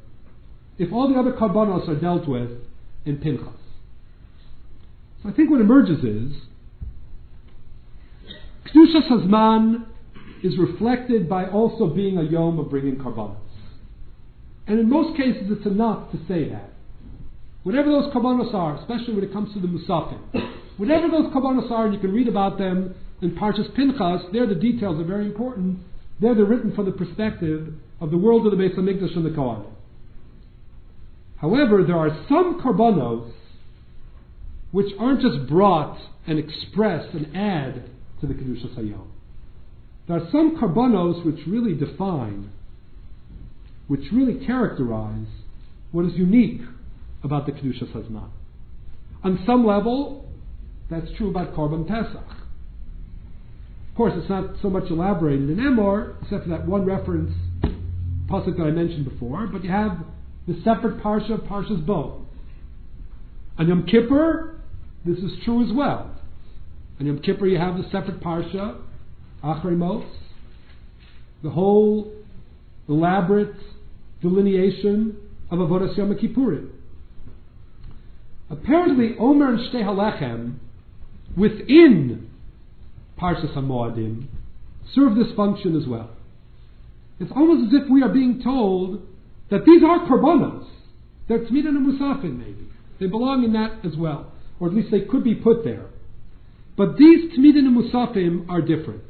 [0.77, 2.49] if all the other karbanos are dealt with
[3.06, 3.60] in Pinchas?
[5.21, 6.34] So I think what emerges is
[8.67, 9.86] Kedushas Hazman
[10.43, 13.38] is reflected by also being a yom of bringing karbanos.
[14.65, 16.69] And in most cases, it's enough to say that.
[17.63, 20.19] Whatever those karbanos are, especially when it comes to the musafim,
[20.77, 24.56] whatever those karbanos are, and you can read about them in Parshas Pinchas, there the
[24.56, 25.79] details are very important.
[26.19, 29.30] There they're written from the perspective of the world of the Beis Hamikdash and the
[29.30, 29.71] Kohanim.
[31.38, 33.32] However, there are some karbanos
[34.71, 37.89] which aren't just brought and expressed and add
[38.21, 39.08] to the Kedushas Hayom.
[40.08, 42.52] There are some karbanos which really define,
[43.88, 45.28] which really characterize
[45.91, 46.62] what is unique
[47.23, 48.30] about the Kedusha Hazman.
[49.23, 50.30] On some level,
[50.89, 52.26] that's true about Korban Pesach.
[53.93, 57.32] Of course, it's not so much elaborated in Emor, except for that one reference,
[58.27, 59.99] pasuk that I mentioned before, but you have
[60.47, 62.25] the separate parsha, of Parshas Bo.
[63.60, 64.60] On Yom Kippur,
[65.06, 66.10] this is true as well.
[66.99, 68.82] On Yom Kippur, you have the separate parsha,
[69.43, 70.06] Achrei Mos,
[71.43, 72.12] the whole
[72.89, 73.53] elaborate
[74.23, 75.15] delineation
[75.51, 76.69] of Avodas Yom Kippurim.
[78.49, 80.56] Apparently, Omer and Shtei Halechem,
[81.38, 82.32] within
[83.23, 84.27] Parshas HaMoadim,
[84.93, 86.09] serve this function as well.
[87.21, 89.01] It's almost as if we are being told
[89.49, 90.67] that these are korbanos.
[91.29, 92.67] They're and Musafin, maybe.
[92.99, 94.33] They belong in that as well.
[94.59, 95.86] Or at least they could be put there.
[96.75, 99.03] But these Tmidan and Musafim are different.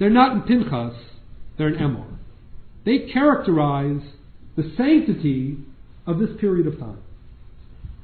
[0.00, 0.94] They're not in Pinchas,
[1.56, 2.18] they're in Emor.
[2.84, 4.02] They characterize
[4.56, 5.58] the sanctity
[6.04, 6.98] of this period of time.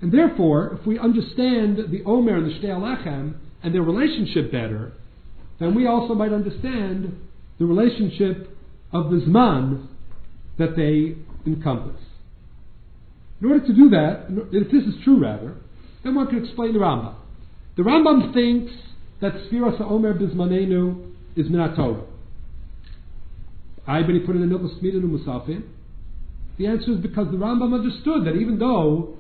[0.01, 4.93] And therefore, if we understand the Omer and the Shtei Halechem and their relationship better,
[5.59, 7.19] then we also might understand
[7.59, 8.57] the relationship
[8.93, 9.87] of the Zman
[10.59, 11.17] that they
[11.51, 12.01] encompass.
[13.41, 15.55] In order to do that, if this is true rather,
[16.03, 17.15] then one can explain the Rambam.
[17.77, 18.73] The Rambam thinks
[19.21, 22.05] that Sfiras Omer Bismanenu is Minatorah.
[23.87, 25.63] I but he put it in Hilchos Tmidin Musafin.
[26.59, 29.17] The answer is because the Rambam understood that even though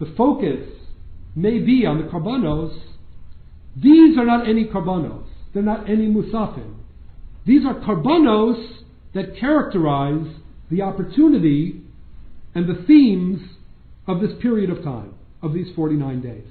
[0.00, 0.66] the focus
[1.36, 2.76] may be on the karbanos,
[3.76, 5.26] these are not any karbanos.
[5.54, 6.74] They're not any musafim.
[7.46, 8.78] These are karbanos
[9.14, 10.26] that characterize
[10.70, 11.82] the opportunity
[12.54, 13.40] and the themes
[14.06, 16.44] of this period of time, of these 49 days.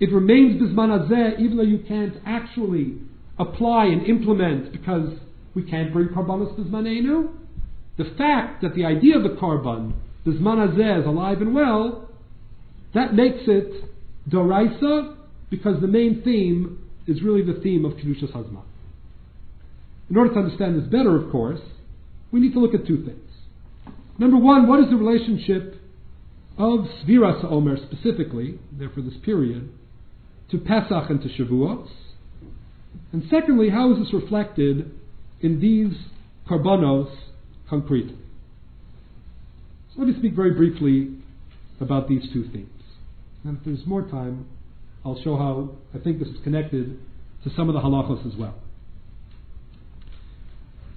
[0.00, 2.98] It remains bisman even though you can't actually
[3.38, 5.18] apply and implement because
[5.54, 7.32] we can't bring karbanos bismanenu.
[7.98, 9.94] The fact that the idea of the karban,
[10.26, 12.08] bisman is alive and well,
[12.94, 13.84] that makes it
[14.28, 15.16] Doraisa
[15.50, 18.62] because the main theme is really the theme of Kedushas Hazman.
[20.08, 21.60] In order to understand this better, of course,
[22.32, 23.30] we need to look at two things.
[24.18, 25.76] Number one, what is the relationship
[26.58, 29.70] of Sfiras Omer specifically, therefore this period,
[30.50, 31.88] to Pesach and to Shavuos?
[33.12, 34.92] And secondly, how is this reflected
[35.40, 35.96] in these
[36.48, 37.10] karbonos
[37.68, 38.16] concretely?
[39.94, 41.16] So let me speak very briefly
[41.80, 42.68] about these two things.
[43.44, 44.46] And if there's more time,
[45.04, 46.98] I'll show how I think this is connected
[47.44, 48.54] to some of the halachos as well.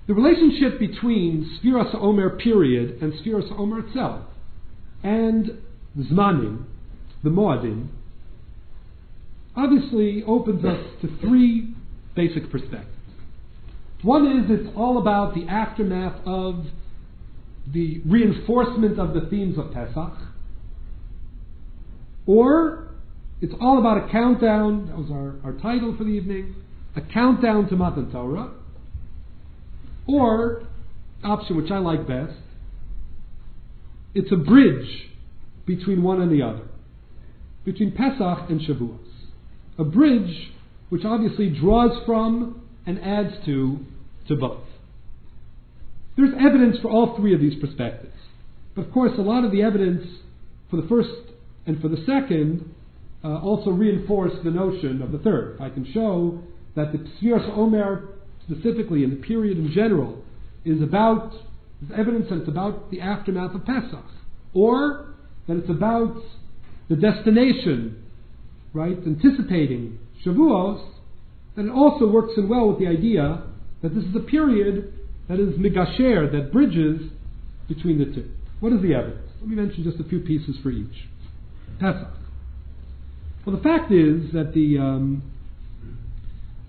[0.08, 4.26] The relationship between Sfiras Omer period and Sfiras Omer itself
[5.02, 5.60] and
[5.98, 6.66] Zmanim,
[7.24, 7.88] the Moadim,
[9.56, 11.74] obviously opens us to three
[12.16, 12.90] basic perspectives.
[14.02, 16.66] One is it's all about the aftermath of
[17.72, 20.18] the reinforcement of the themes of Pesach,
[22.26, 22.90] or
[23.44, 26.56] it's all about a countdown, that was our, our title for the evening,
[26.96, 28.52] a countdown to Matan Torah,
[30.08, 30.64] or,
[31.26, 32.38] option which I like best,
[34.16, 35.10] it's a bridge
[35.66, 36.64] between one and the other,
[37.66, 39.00] between Pesach and Shavuos.
[39.78, 40.54] A bridge
[40.88, 43.80] which obviously draws from and adds to
[44.30, 44.64] to both.
[46.16, 48.14] There's evidence for all three of these perspectives.
[48.74, 50.08] But of course, a lot of the evidence
[50.70, 51.10] for the first
[51.66, 52.73] and for the second
[53.24, 55.58] uh, also reinforce the notion of the third.
[55.62, 56.42] I can show
[56.76, 58.10] that the Sfiras Omer,
[58.46, 60.24] specifically in the period in general,
[60.66, 61.34] is about
[61.84, 64.06] is evidence that it's about the aftermath of Pesach,
[64.54, 65.14] or
[65.48, 66.16] that it's about
[66.90, 68.04] the destination,
[68.74, 70.86] right, anticipating Shavuos,
[71.56, 73.44] then it also works in well with the idea
[73.82, 74.94] that this is a period
[75.28, 77.02] that is migasher, that bridges
[77.68, 78.30] between the two.
[78.60, 79.30] What is the evidence?
[79.40, 81.08] Let me mention just a few pieces for each.
[81.80, 82.23] Pesach.
[83.46, 85.24] Well, the fact is that the um,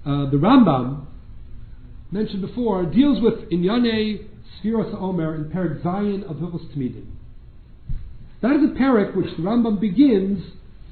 [0.04, 1.06] uh, the Rambam
[2.10, 4.26] mentioned before deals with Inyane
[4.58, 7.06] Sfiras Omer in Perek Zayin of Hilchos Tmidin.
[8.42, 10.44] That is a parak which the Rambam begins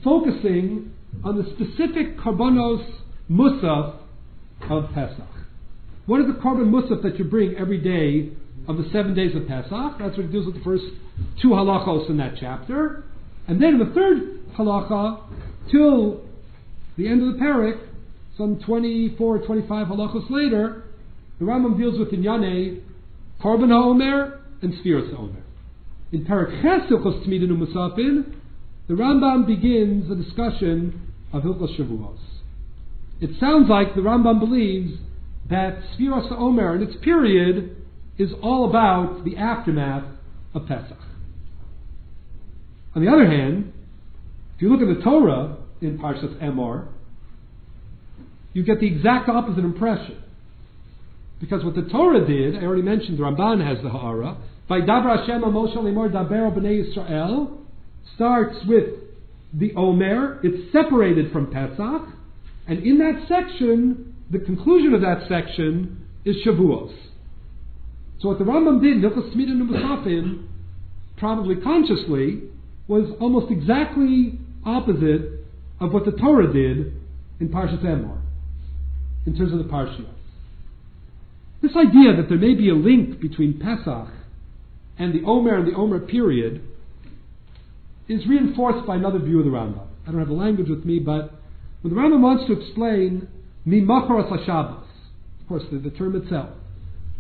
[0.05, 0.93] focusing
[1.25, 2.85] on the specific karbonos
[3.31, 3.97] musaf
[4.71, 5.29] of Pesach.
[6.07, 8.33] What is the korban musaf that you bring every day
[8.69, 9.99] of the seven days of Pesach?
[9.99, 10.85] That's what it deals with the first
[11.41, 13.05] two halachos in that chapter.
[13.49, 15.21] And then in the third halacha,
[15.71, 16.23] till
[16.97, 17.81] the end of the parak,
[18.37, 20.85] some 24, 25 halachos later,
[21.39, 22.83] the Rambam deals with Inyane,
[23.43, 25.43] Korban HaOmer, and Sfiras HaOmer.
[26.13, 28.35] In Parak Ches Hilchos Musafin,
[28.89, 32.19] the Rambam begins a discussion of Hilchos Shavuos.
[33.21, 34.99] It sounds like the Rambam believes
[35.49, 37.77] that Sfiras Omer and its period
[38.19, 40.05] is all about the aftermath
[40.55, 40.99] of Pesach.
[42.95, 43.73] On the other hand,
[44.63, 46.87] if you look at the Torah in Parshas Emor,
[48.53, 50.23] you get the exact opposite impression.
[51.41, 54.37] Because what the Torah did, I already mentioned, the Ramban has the Ha'ara,
[54.69, 57.59] by Dabra Hashem Moshe Lemor Daber B'nei Yisrael,
[58.15, 58.85] starts with
[59.53, 62.07] the Omer, it's separated from Pesach,
[62.69, 66.95] and in that section, the conclusion of that section is Shavuos.
[68.21, 70.47] So what the Rambam did, Hilchos Tmidin Musafim,
[71.17, 72.43] probably consciously,
[72.87, 75.45] was almost exactly opposite
[75.81, 76.95] of what the Torah did
[77.41, 78.21] in Parshas Emor,
[79.27, 80.07] in terms of the Parshios.
[81.61, 84.09] This idea that there may be a link between Pesach
[84.99, 86.63] and the Omer and the Omer period
[88.09, 89.87] is reinforced by another view of the Rambam.
[90.07, 91.33] I don't have the language with me, but
[91.83, 93.29] when the Rambam wants to explain
[93.67, 94.85] Mimacharas HaShabbos,
[95.41, 96.51] of course, the, the term itself,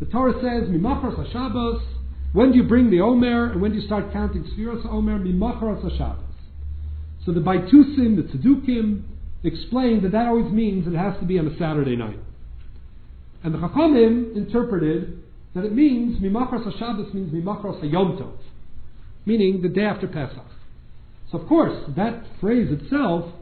[0.00, 1.80] the Torah says Mimacharas HaShabbos,
[2.32, 5.18] when do you bring the Omer and when do you start counting Sfiras Omer?
[5.18, 6.31] Mimacharas HaShabbos.
[7.24, 9.02] So the Baitusim, the Tzedukim,
[9.44, 12.18] explain that that always means it has to be on a Saturday night.
[13.44, 15.22] And the Chachamim interpreted
[15.54, 18.36] that it means Mimachras HaShabbos means Mimachras HaYom Tov,
[19.26, 20.46] meaning the day after Pesach.
[21.30, 23.32] So of course, that phrase itself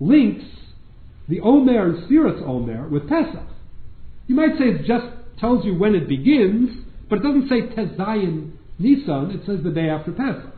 [0.00, 0.44] links
[1.28, 3.46] the Omer and Sfiras Omer with Pesach.
[4.26, 5.06] You might say it just
[5.38, 9.88] tells you when it begins, but it doesn't say Tezayin Nisan, it says the day
[9.88, 10.54] after Pesach.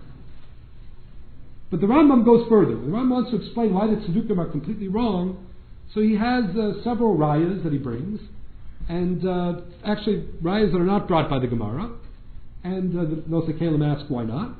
[1.71, 2.75] But the Rambam goes further.
[2.75, 5.47] The Rambam wants to explain why the Tzedukim are completely wrong,
[5.95, 8.21] so he has uh, several rayas that he brings,
[8.89, 11.91] and uh, actually rayas that are not brought by the Gemara,
[12.65, 14.57] and uh, the Nosei Keilim ask why not.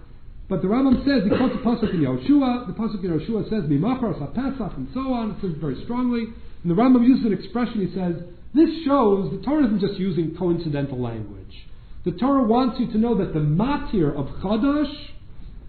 [0.49, 3.71] But the Rambam says, he quotes the Pasuk in Yehoshua, the Pasuk in Yehoshua says,
[3.71, 6.27] Mimachar Pesach, and so on, it says very strongly.
[6.63, 8.17] And the Rambam uses an expression, he says,
[8.53, 11.55] this shows the Torah isn't just using coincidental language.
[12.05, 14.93] The Torah wants you to know that the matir of Chadash,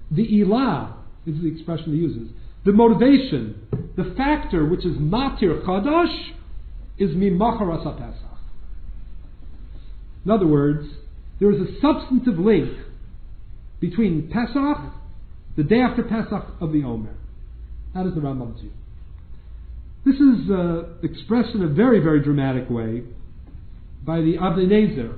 [0.10, 0.94] the ilah,
[1.26, 2.30] is the expression he uses,
[2.66, 6.32] the motivation, the factor which is matir Chadash,
[6.98, 8.40] is Mimachar Pesach.
[10.26, 10.88] In other words,
[11.40, 12.70] there is a substantive link
[13.80, 14.94] between Pesach,
[15.58, 17.16] the day after Pesach of the Omer.
[17.96, 18.72] That is the Rambam's view.
[20.06, 23.04] This is uh, expressed in a very, very dramatic way
[24.06, 25.16] by the Avnei Nezer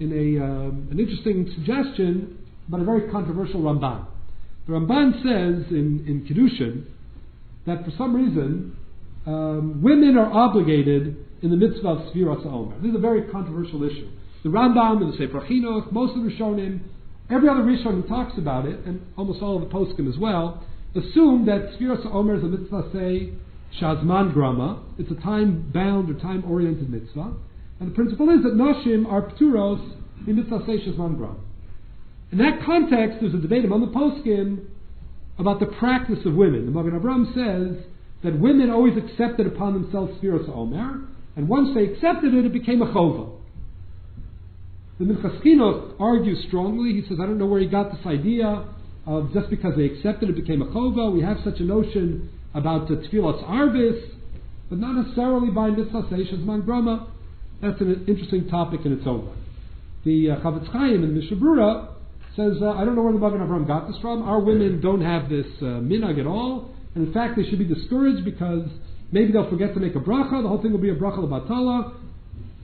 [0.00, 2.38] in a, um, an interesting suggestion,
[2.68, 4.06] but a very controversial Ramban.
[4.66, 6.86] The Ramban says in, in Kiddushin
[7.66, 8.76] that for some reason
[9.26, 12.76] um, women are obligated in the mitzvah of Sfiras Omer.
[12.80, 14.08] This is a very controversial issue.
[14.42, 16.80] The Rambam and the Sefer Chinuch, most of the Rishonim,
[17.30, 20.64] every other Rishon who talks about it, and almost all of the Poskim as well,
[20.94, 23.32] assume that Sfiras Omer is a mitzvah, say,
[23.80, 24.82] Shazman Grama.
[24.98, 27.34] It's a time bound or time oriented mitzvah.
[27.80, 29.96] And the principle is that Noshim are Pturos
[30.26, 31.38] in mitzvah say Shazman Grama.
[32.32, 34.66] In that context, there's a debate among the poskim
[35.38, 36.66] about the practice of women.
[36.66, 37.84] The Magen Avraham says
[38.24, 41.06] that women always accepted upon themselves Sfiras Omer,
[41.36, 43.32] and once they accepted it, it became a chova.
[44.98, 47.00] The Minchas Chinuch argues strongly.
[47.00, 48.64] He says, I don't know where he got this idea
[49.04, 51.12] of just because they accepted it became a chova.
[51.12, 54.02] We have such a notion about the tefillas arvis,
[54.70, 57.08] but not necessarily by mitzvah seishas man grama.
[57.60, 59.36] That's an interesting topic in its own right.
[60.04, 61.95] The uh, Chafetz Chaim in Mishnah Berurah
[62.36, 64.22] says, uh, I don't know where the Magen Avraham got this from.
[64.22, 67.64] Our women don't have this uh, minhag at all, and in fact, they should be
[67.64, 68.68] discouraged because
[69.10, 70.42] maybe they'll forget to make a bracha.
[70.42, 71.94] The whole thing will be a bracha lebatala.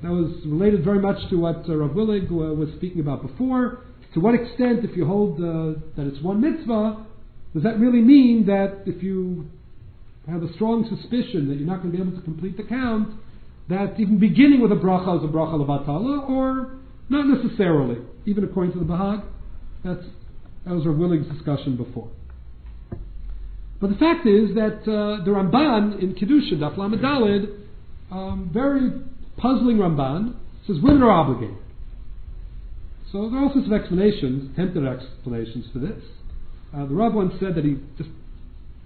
[0.02, 3.78] That was related very much to what uh, Rav Willig uh, was speaking about before.
[4.14, 7.06] To what extent, if you hold uh, that it's one mitzvah,
[7.54, 9.46] does that really mean that if you
[10.28, 13.08] have a strong suspicion that you're not going to be able to complete the count,
[13.68, 16.76] that even beginning with a bracha is a bracha levatala, or
[17.08, 19.24] not necessarily, even according to the Bahag?
[19.84, 20.04] That's,
[20.64, 22.08] that was Rav Willig's discussion before.
[23.80, 26.78] But the fact is that uh, the Ramban in Kiddushin, Daf
[28.12, 28.92] um, very
[29.36, 30.34] puzzling Ramban,
[30.66, 31.56] says women are obligated.
[33.10, 36.00] So there are all sorts of explanations, attempted explanations for this.
[36.72, 38.08] Uh, the Rav once said that he just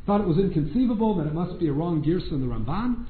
[0.06, 3.04] thought it was inconceivable, that it must be a wrong girsa in the Ramban.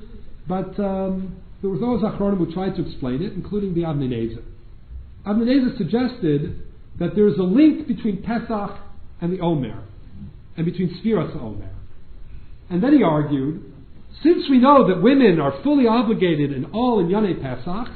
[0.48, 3.82] But um, there was those Achronim who tried to explain it, including the.
[3.82, 4.42] Avnei
[5.26, 6.65] Nezer suggested
[6.98, 8.78] that there is a link between Pesach
[9.20, 9.82] and the Omer,
[10.56, 11.70] and between Sfiras Omer.
[12.70, 13.72] And then he argued,
[14.22, 17.92] since we know that women are fully obligated in all in Yonei Pesach,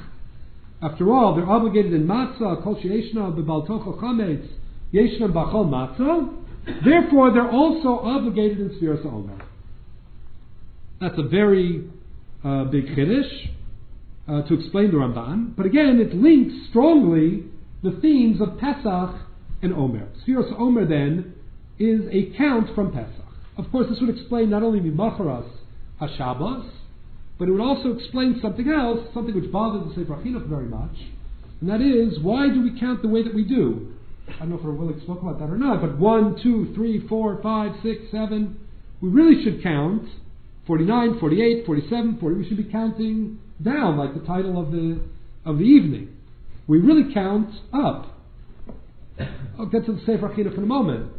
[0.82, 4.48] after all, they're obligated in matzah, kol sheyeshna bebaltocho chametz,
[4.92, 9.42] yeshna bachol matzah, therefore they're also obligated in Sfiras Omer.
[11.00, 11.88] That's a very
[12.44, 13.48] uh, big chiddush
[14.28, 17.44] uh, to explain the Ramban, but again, it links strongly
[17.82, 19.14] the themes of Pesach
[19.62, 20.08] and Omer.
[20.26, 21.34] Sfiras Omer then
[21.78, 23.24] is a count from Pesach.
[23.56, 25.48] Of course, this would explain not only Mimacharas
[26.00, 26.70] HaShabbos,
[27.38, 30.94] but it would also explain something else, something which bothers the Sefer Chinuch very much,
[31.60, 33.94] and that is, why do we count the way that we do?
[34.28, 37.40] I don't know if to spoke about that or not, but 1, 2, 3, 4,
[37.42, 38.60] 5, 6, 7.
[39.00, 40.08] We really should count
[40.66, 42.36] 49, 48, 47, 40.
[42.36, 45.00] We should be counting down, like the title of the,
[45.44, 46.16] of the evening.
[46.70, 48.16] We really count up.
[49.58, 51.10] I'll get to the Sefer Chinuch in a moment.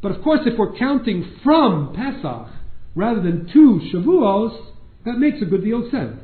[0.00, 2.48] But of course, if we're counting from Pesach
[2.94, 4.58] rather than to Shavuos,
[5.04, 6.20] that makes a good deal of sense.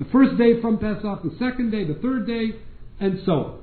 [0.00, 2.56] The first day from Pesach, the second day, the third day,
[2.98, 3.60] and so on.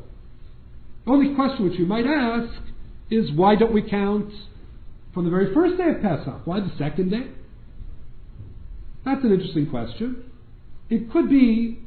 [1.06, 2.58] The only question which you might ask
[3.12, 4.32] is why don't we count
[5.14, 6.48] from the very first day of Pesach?
[6.48, 7.28] Why the second day?
[9.04, 10.24] That's an interesting question.
[10.90, 11.80] It could be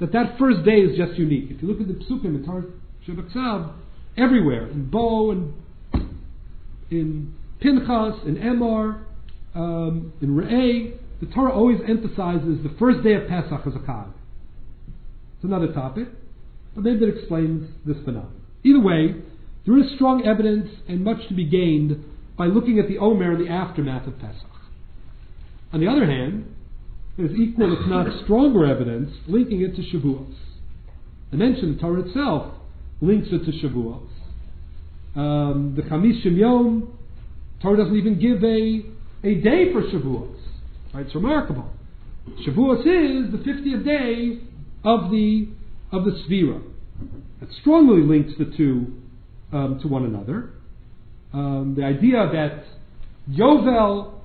[0.00, 1.50] that that first day is just unique.
[1.50, 2.64] If you look at the psukim in Torah
[3.06, 3.72] Shabbat
[4.16, 5.54] everywhere, in Bo and
[6.90, 9.04] in Pinchas, in Emor,
[9.54, 14.12] um, in Re'eh, the Torah always emphasizes the first day of Pesach as a Chag.
[15.36, 16.08] It's another topic,
[16.74, 18.40] but maybe that explains this phenomenon.
[18.64, 19.14] Either way,
[19.66, 22.04] there is strong evidence and much to be gained
[22.36, 24.46] by looking at the Omer and the aftermath of Pesach.
[25.72, 26.54] On the other hand,
[27.18, 30.34] there's equal, if not stronger, evidence linking it to Shavuos.
[31.32, 32.54] I mentioned the Torah itself
[33.00, 34.08] links it to Shavuos.
[35.16, 36.96] Um, the Chamis Yom,
[37.60, 40.36] Torah doesn't even give a, a day for Shavuos.
[40.94, 41.06] Right?
[41.06, 41.68] It's remarkable.
[42.46, 44.38] Shavuos is the 50th day
[44.84, 45.48] of the
[45.90, 46.62] of the Svira.
[47.42, 48.94] It strongly links the two
[49.52, 50.50] um, to one another.
[51.32, 52.64] Um, the idea that
[53.28, 54.17] Yovel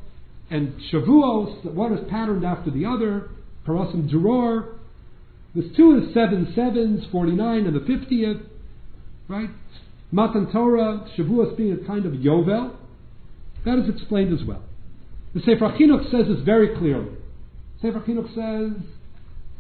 [0.54, 3.32] and Shavuos, one is patterned after the other,
[3.66, 4.76] Parasim Duror,
[5.56, 8.46] there's two the seven sevens, 49 and the 50th,
[9.28, 9.50] right?
[10.12, 12.76] Matan Torah, Shavuos being a kind of Yovel,
[13.66, 14.62] that is explained as well.
[15.34, 17.18] The Sefer Chinuch says this very clearly.
[17.82, 18.80] Sefer Chinuch says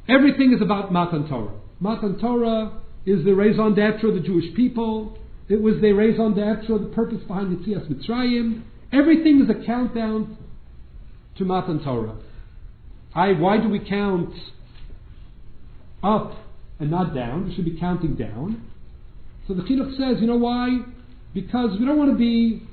[0.07, 1.59] everything is about Matan Torah.
[1.79, 5.17] Matan Torah is the raison d'etre of the Jewish people.
[5.49, 8.61] It was the raison d'etre, the purpose behind the Tzias Mitzrayim.
[8.91, 10.37] Everything is a countdown
[11.37, 12.15] to Matan Torah.
[13.15, 14.33] I, why do we count
[16.03, 16.33] up
[16.79, 17.47] and not down?
[17.49, 18.69] We should be counting down.
[19.47, 20.79] So the Chinuch says, you know why?
[21.33, 22.63] Because we don't want to be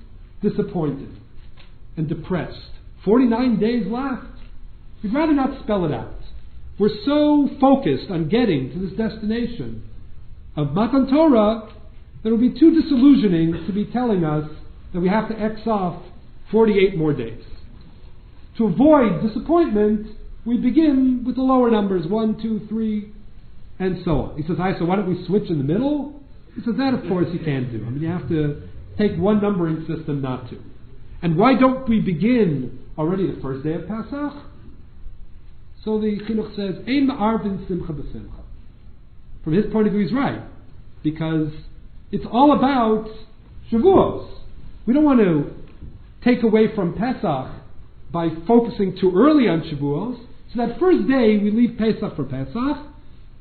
[0.43, 1.17] disappointed
[1.97, 2.59] and depressed.
[3.05, 4.27] 49 days left.
[5.03, 6.15] We'd rather not spell it out.
[6.79, 9.83] We're so focused on getting to this destination
[10.57, 11.69] of Matan Torah
[12.23, 14.49] that it would be too disillusioning to be telling us
[14.93, 16.03] that we have to X off
[16.51, 17.43] 48 more days.
[18.59, 20.07] To avoid disappointment,
[20.45, 23.13] we begin with the lower numbers, 1, 2, 3,
[23.79, 24.37] and so on.
[24.37, 26.21] He says, "Hi, so why don't we switch in the middle?
[26.55, 27.85] He says, that of course you can't do.
[27.87, 28.63] I mean, you have to
[28.99, 30.59] take one numbering system not to.
[31.23, 34.43] And why don't we begin already the first day of Pesach?
[35.85, 38.43] So the Chinuch says, Ein ma'arvin simcha b'simcha.
[39.45, 40.43] From his point of view, he's right.
[41.03, 41.53] Because
[42.13, 43.09] it's all about
[43.71, 44.29] Shavuos.
[44.87, 45.53] We don't want to
[46.23, 47.51] take away from Pesach
[48.13, 50.19] by focusing too early on Shavuos.
[50.53, 52.87] So that first day we leave Pesach for Pesach.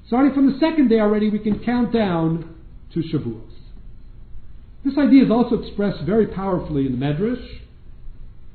[0.08, 2.56] Starting from the second day already, we can count down
[2.94, 3.50] to Shavuos.
[4.84, 7.46] This idea is also expressed very powerfully in the Medrash.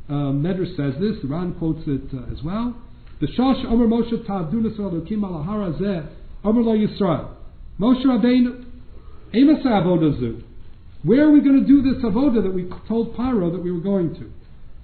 [0.08, 2.76] Um, Medrash says this, Ran quotes it uh, as well.
[3.22, 6.08] Omer Moshe Zeh
[6.44, 7.30] Omer Lo Yisrael.
[7.78, 8.64] Moshe Rabbeinu
[9.34, 10.42] Emas Avodah Zu.
[11.02, 13.80] Where are we going to do this avodah that we told Paro that we were
[13.80, 14.30] going to?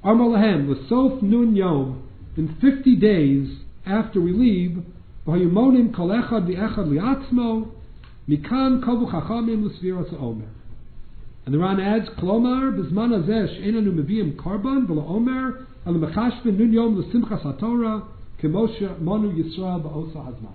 [0.03, 2.03] Amar Lahem, L'sof Nun Yom,
[2.37, 4.83] in 50 days after we leave,
[5.27, 7.69] V'hayumonim kol echad v'echad li'atzmo,
[8.27, 10.49] mikan kovu chachamim l'sviras omer.
[11.45, 16.73] And the Ran adds, Klomar, b'zman hazeh she'enanu meviim korban, v'lo omer, al mechashvin nun
[16.73, 18.03] yom l'simchas haTorah,
[18.43, 20.55] kemoshe monu Yisrael ba'osa hazman.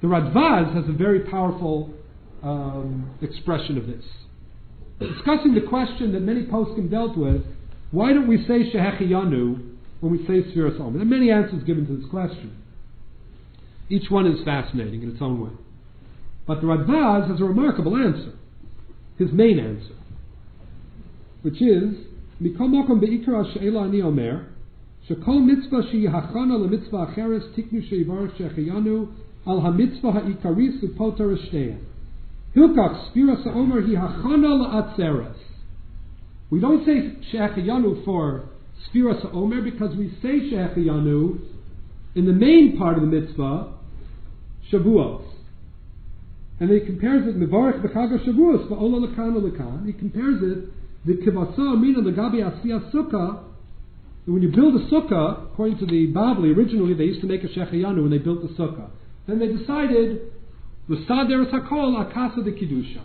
[0.00, 1.94] The Radvaz has a very powerful
[2.42, 4.04] um, expression of this.
[4.98, 7.42] Discussing the question that many poskim dealt with,
[7.94, 9.70] why don't we say Shehechiyanu
[10.00, 10.98] when we say Sfiras Omer?
[10.98, 12.56] There are many answers given to this question.
[13.88, 15.52] Each one is fascinating in its own way.
[16.46, 18.32] But the Radvaz has a remarkable answer,
[19.16, 19.94] his main answer,
[21.42, 21.94] which is,
[22.42, 24.48] Mikol Makom Be'ikra She'ela Ani Omer,
[25.08, 29.08] Shekol Mitzvah She'yi Hachana LeMitzvah Acheres Tiknu She'ivarech Shehechiyanu
[29.46, 31.78] Al HaMitzvah Ha'ikaris U'potar Eshteyan.
[32.56, 35.36] Hilkach Spiras Omer Hi Hachana La'atzeres.
[36.54, 38.44] We don't say Shehechiyanu for
[38.86, 41.40] Spiras Omer because we say Shehechiyanu
[42.14, 43.72] in the main part of the mitzvah,
[44.70, 45.24] Shavuos.
[46.60, 49.84] And he compares it, Mevarech B'chag Shavuos, Lekan.
[49.84, 50.68] He compares it,
[51.04, 53.42] the Kivasa Amina Legabi Asiyah Sukkah,
[54.26, 57.48] when you build a sukkah, according to the Bavli, originally they used to make a
[57.48, 58.90] Shehechiyanu when they built the sukkah.
[59.26, 60.30] Then they decided,
[60.86, 63.02] L'sader Sakol Akasa de Kiddusha.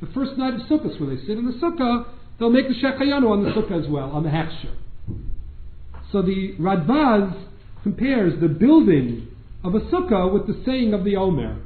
[0.00, 2.06] The first night of Sukkot, when they sit in the sukkah,
[2.38, 4.74] they'll make the Shehechiyanu on the sukkah as well, on the Hechsher.
[6.12, 7.36] So the Radvaz
[7.82, 9.28] compares the building
[9.64, 11.58] of a sukkah with the saying of the Omer.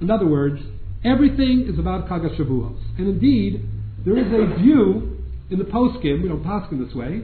[0.00, 0.60] In other words,
[1.04, 2.78] everything is about Chag Shavuos.
[2.98, 3.62] And indeed,
[4.04, 5.18] there is a view
[5.50, 7.22] in the poskim, we don't poskim this way,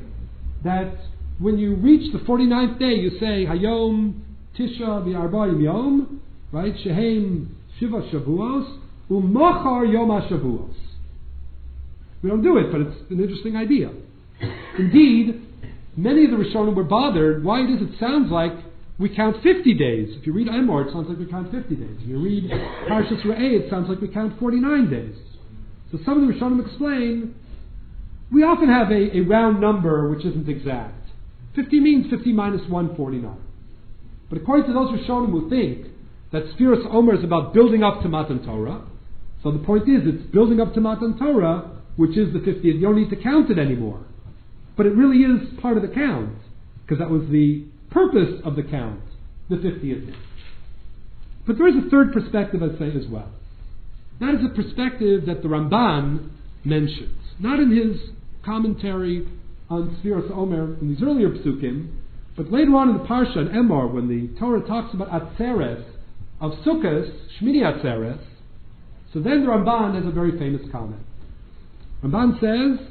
[0.64, 0.94] that
[1.38, 4.20] when you reach the 49th day, you say Hayom
[4.58, 6.20] Tisha V'Arba'im Yom,
[6.52, 6.74] right?
[6.82, 8.78] Shehem Shiva Shavuos,
[9.10, 10.74] Umochar Yom HaShavuos.
[12.22, 13.90] We don't do it, but it's an interesting idea.
[14.78, 15.42] Indeed,
[15.96, 17.44] many of the Rishonim were bothered.
[17.44, 18.52] Why does it sound like
[18.98, 20.16] we count 50 days?
[20.18, 21.96] If you read Emor, it sounds like we count 50 days.
[22.00, 22.44] If you read
[22.88, 25.16] Parshas Re'eh, it sounds like we count 49 days.
[25.90, 27.34] So some of the Rishonim explain,
[28.30, 30.94] we often have a, a round number which isn't exact.
[31.56, 33.36] 50 means 50 minus 149.
[34.28, 35.86] But according to those Rishonim who think
[36.32, 38.86] that Sfiras Omer is about building up to Matan Torah,
[39.42, 42.64] so the point is it's building up to Matan Torah, which is the 50th.
[42.64, 44.00] You don't need to count it anymore.
[44.74, 46.38] But it really is part of the count,
[46.80, 49.02] because that was the purpose of the count,
[49.50, 50.14] the 50th.
[51.46, 53.30] But there is a third perspective, I'd say, as well.
[54.18, 56.30] That is a perspective that the Ramban
[56.64, 58.00] mentions, not in his
[58.46, 59.28] commentary
[59.68, 61.90] on Sfiras Omer in these earlier psukim,
[62.34, 65.84] but later on in the Parsha in Emor, when the Torah talks about Atzeres
[66.40, 68.20] of Sukkot, Shmini Atzeres,
[69.12, 71.04] so then the Ramban has a very famous comment.
[72.02, 72.86] Ramban says,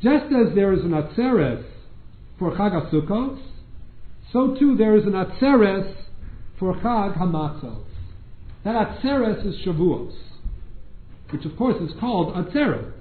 [0.00, 1.64] just as there is an Atzeres
[2.38, 3.40] for Chag HaSukkot,
[4.32, 5.94] so too there is an Atzeres
[6.58, 7.84] for Chag HaMatzos.
[8.64, 10.14] That Atzeres is Shavuos,
[11.30, 12.92] which of course is called Atzeret.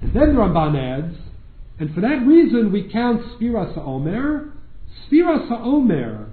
[0.00, 1.16] And then the Ramban adds,
[1.78, 4.52] and for that reason we count Spiras HaOmer.
[5.10, 6.28] Spiras HaOmer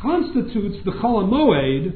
[0.00, 1.92] constitutes the Chol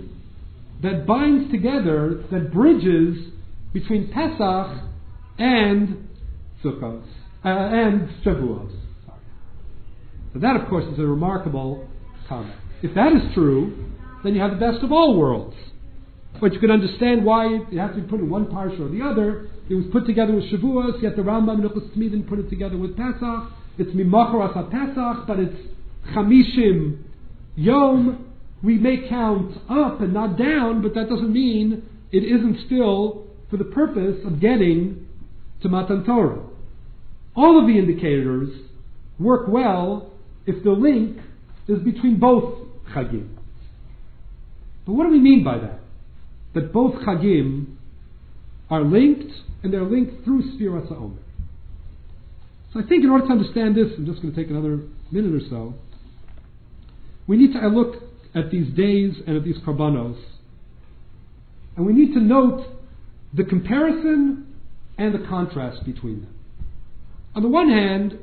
[0.82, 3.32] that binds together, that bridges
[3.78, 4.84] between Pesach
[5.38, 6.08] and
[6.64, 7.02] Sukkot,
[7.44, 8.72] uh, and Shavuos.
[10.32, 11.86] So that, of course, is a remarkable
[12.26, 12.54] comment.
[12.82, 13.92] If that is true,
[14.24, 15.54] then you have the best of all worlds.
[16.40, 19.04] But you can understand why it has to be put in one parsha or the
[19.04, 19.50] other.
[19.68, 22.96] It was put together with Shavuos, yet the Rambam Nuchas Tmidin put it together with
[22.96, 23.52] Pesach.
[23.76, 25.56] It's Mimachar Asa Pesach, but it's
[26.14, 27.02] Chamishim
[27.56, 28.32] Yom.
[28.62, 33.56] We may count up and not down, but that doesn't mean it isn't still for
[33.56, 35.06] the purpose of getting
[35.62, 36.42] to Matan Torah.
[37.34, 38.48] All of the indicators
[39.18, 40.12] work well
[40.46, 41.18] if the link
[41.68, 43.28] is between both Chagim.
[44.86, 45.80] But what do we mean by that?
[46.54, 47.76] That both Chagim
[48.70, 49.32] are linked,
[49.62, 51.18] and they're linked through Sfiras HaOmer.
[52.72, 54.80] So I think in order to understand this, I'm just going to take another
[55.10, 55.74] minute or so,
[57.26, 58.02] we need to look
[58.34, 60.18] at these days and at these karbanos,
[61.76, 62.75] and we need to note
[63.36, 64.54] the comparison
[64.98, 66.34] and the contrast between them.
[67.34, 68.18] On the one hand,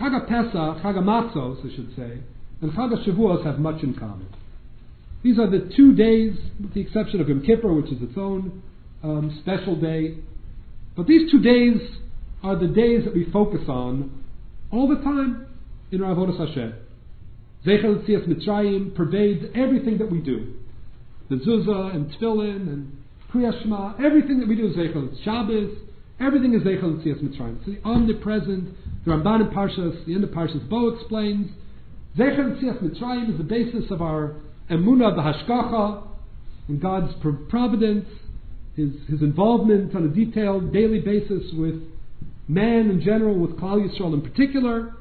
[0.00, 2.20] Chag Pesach, Chag Matzos, I should say,
[2.62, 4.26] and Chag Shavuos have much in common.
[5.22, 8.62] These are the two days, with the exception of Yom Kippur, which is its own
[9.02, 10.16] um, special day.
[10.96, 11.80] But these two days
[12.42, 14.22] are the days that we focus on
[14.70, 15.46] all the time
[15.92, 16.74] in our Avodah Hashem.
[17.66, 20.54] Zeichel Tzias Mitzrayim pervades everything that we do.
[21.30, 23.03] The Zuzah and Tefillin and
[23.34, 25.76] Everything that we do is Zeichel Shabbos,
[26.20, 27.56] everything is Zeichel Tzias Mitzrayim.
[27.58, 28.68] It's the omnipresent.
[29.04, 31.50] The Ramban in Parshas, the end of Parshas Bo explains,
[32.16, 34.36] Zeichel Tzias Mitzrayim is the basis of our
[34.70, 36.06] Emunah, Hashgacha,
[36.68, 37.12] in God's
[37.48, 38.06] providence,
[38.76, 41.82] his, his involvement on a detailed daily basis with
[42.46, 44.94] man in general, with Klal Yisrael in particular,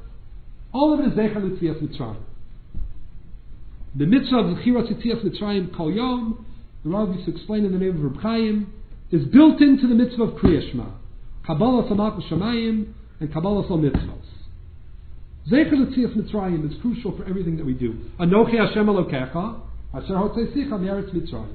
[0.73, 2.17] all of it is Zecher L'Tzias Mitzrayim.
[3.95, 6.45] The mitzvah of Zechiras Yitzias Mitzrayim Kol Yom,
[6.83, 8.73] the Rav used to explain in the name of Reb Chaim,
[9.11, 10.89] is built into the mitzvah of Kriya Shema.
[11.45, 14.19] Kabbalah Samak Shamayim and Kabbalah Sol Mitzvahs.
[15.49, 17.97] Zecher L'Tzias Mitzrayim is crucial for everything that we do.
[18.19, 19.59] Anochi Hashem Elokecha,
[19.93, 21.53] Asher Hotzeisicha Meretz Mitzrayim.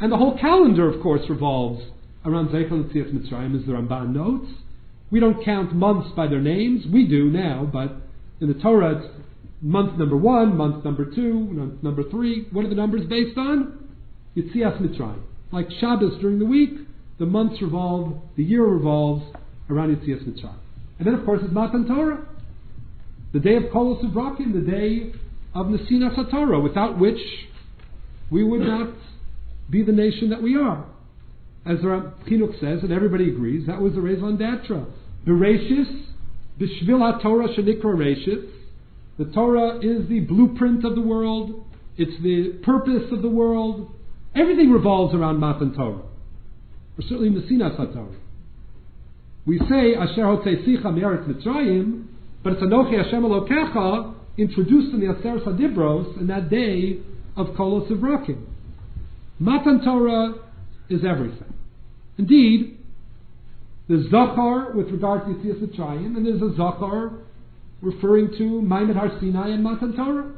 [0.00, 1.82] And the whole calendar, of course, revolves
[2.24, 4.50] around Zecher L'Tzias Mitzrayim, as the Ramban notes.
[5.10, 6.84] We don't count months by their names.
[6.92, 7.96] We do now, but
[8.40, 9.06] in the Torah, it's
[9.60, 12.46] month number one, month number two, month number three.
[12.52, 13.89] What are the numbers based on?
[14.36, 15.22] Yitzias Mitzrayim.
[15.52, 16.70] Like Shabbos during the week,
[17.18, 19.24] the months revolve, the year revolves
[19.68, 20.58] around Yitzias Mitzrayim.
[20.98, 22.26] And then, of course, it's Matan Torah.
[23.32, 25.12] The day of Kolos Uvrakim, the day
[25.54, 27.20] of Nesina Torah, without which
[28.30, 28.94] we would not
[29.68, 30.84] be the nation that we are.
[31.66, 34.86] As the Chinuch says, and everybody agrees, that was the raison d'etre.
[35.26, 36.06] Bereshis,
[36.58, 38.48] Bishvil HaTorah Shenikra Reshis.
[39.18, 41.64] The Torah is the blueprint of the world.
[41.96, 43.92] It's the purpose of the world.
[44.34, 46.02] Everything revolves around Matan Torah.
[46.98, 48.14] Or certainly Nesinas HaTorah.
[49.46, 52.06] We say, Asher Hotzeisicha Me'eretz Mitzrayim,
[52.42, 56.98] but it's Anochi Hashem Elokecha, introduced in the Aser Sadibros in that day
[57.36, 58.44] of Kolos Ivrakim.
[59.38, 60.34] Matan Torah
[60.88, 61.52] is everything.
[62.18, 62.78] Indeed,
[63.88, 67.12] there's Zachar with regard to Yitzias Mitzrayim, and there's a Zachar
[67.82, 70.32] referring to Ma'amad Har Sinai and Matan Torah.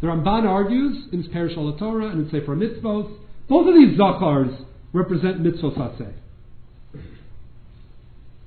[0.00, 3.14] The Ramban argues in his Perish al Torah and in Sefer Mitzvos,
[3.48, 6.12] both of these Zachars represent Mitzvot Saseh.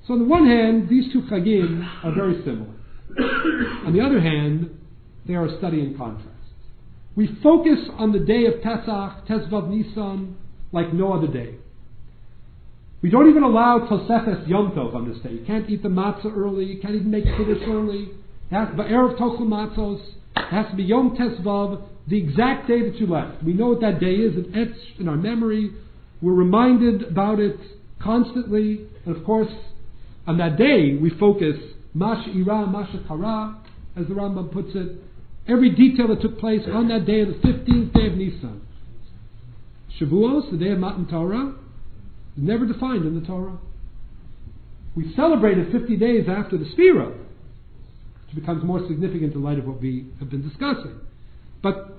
[0.06, 2.72] So on the one hand, these two Chagim are very similar.
[3.86, 4.70] on the other hand,
[5.26, 6.26] they are a study in contrast.
[7.14, 10.36] We focus on the day of Pesach, Tezvav Nisan,
[10.72, 11.56] like no other day.
[13.00, 15.30] We don't even allow Tosefes Yom Tov on this day.
[15.30, 16.64] You can't eat the matzah early.
[16.64, 18.06] You can't even make kiddush early.
[18.50, 20.00] Be Erev Tochel Matzos.
[20.34, 23.42] Has to be Yom Tesvav, the exact day that you left.
[23.42, 24.32] We know what that day is.
[24.36, 25.72] It's etched in our memory.
[26.22, 27.58] We're reminded about it
[28.02, 28.86] constantly.
[29.04, 29.52] And of course,
[30.26, 31.56] on that day, we focus
[31.94, 33.58] Masha Ira, Masha Kara,
[33.96, 34.96] as the Rambam puts it.
[35.48, 38.60] Every detail that took place on that day, the 15th day of Nisan.
[39.98, 41.54] Shavuos, the day of Matan Torah,
[42.36, 43.58] is never defined in the Torah.
[44.94, 49.66] We celebrate it 50 days after the Sphira, which becomes more significant in light of
[49.66, 51.00] what we have been discussing.
[51.62, 51.97] But,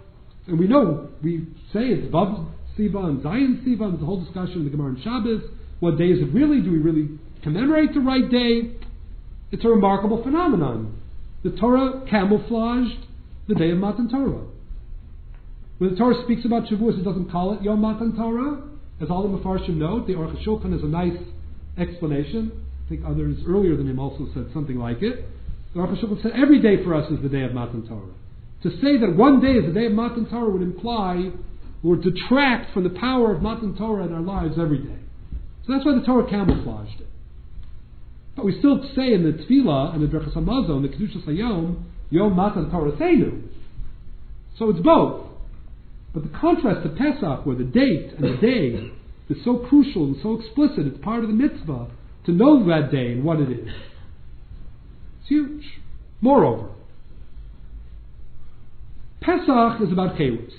[0.49, 4.59] and we know, we say it's Vav Siva and Zion Siva, and the whole discussion
[4.59, 5.41] in the Gemara and Shabbos.
[5.79, 6.61] What day is it really?
[6.61, 8.71] Do we really commemorate the right day?
[9.51, 10.99] It's a remarkable phenomenon.
[11.43, 13.05] The Torah camouflaged
[13.47, 14.45] the day of Matan Torah.
[15.77, 18.63] When the Torah speaks about Shavuos, it doesn't call it Yom Matan Torah.
[19.01, 21.17] As all the Mefarshim note, the Aruch Shulchan has a nice
[21.77, 22.51] explanation.
[22.85, 25.25] I think others earlier than him also said something like it.
[25.73, 28.13] The Aruch Shulchan said every day for us is the day of Matan Torah.
[28.63, 31.31] To say that one day is the day of Matan Torah would imply
[31.83, 34.99] or detract from the power of Matan Torah in our lives every day.
[35.65, 37.07] So that's why the Torah camouflaged it.
[38.35, 42.35] But we still say in the Tefillah and the Brachas Hamazon, the Kedushas Hayom, Yom
[42.35, 43.43] Matan Torah Seinu.
[44.57, 45.27] So it's both.
[46.13, 48.91] But the contrast to Pesach, where the date and the day
[49.29, 51.87] is so crucial and so explicit, it's part of the mitzvah
[52.25, 53.69] to know that day and what it is.
[55.19, 55.63] It's huge.
[56.19, 56.69] Moreover,
[59.29, 60.51] Pesach is about Chelus.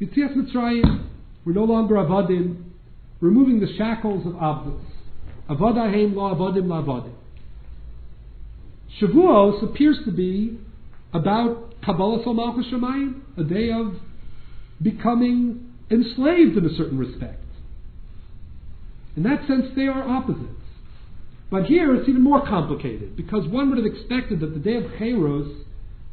[0.00, 1.06] Yitzias Mitzrayim,
[1.44, 2.64] we're no longer Avadim,
[3.20, 4.84] removing the shackles of Avdus.
[5.48, 7.12] Avadahem la Avadim la Avadim.
[9.00, 10.58] Shavuos appears to be
[11.12, 13.94] about Kabbalah Malchus Shemayim, a day of
[14.82, 17.44] becoming enslaved in a certain respect.
[19.16, 20.48] In that sense, they are opposites.
[21.48, 24.84] But here it's even more complicated because one would have expected that the day of
[24.98, 25.62] Cheros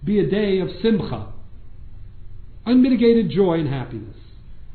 [0.04, 1.34] be a day of Simcha,
[2.66, 4.16] unmitigated joy and happiness,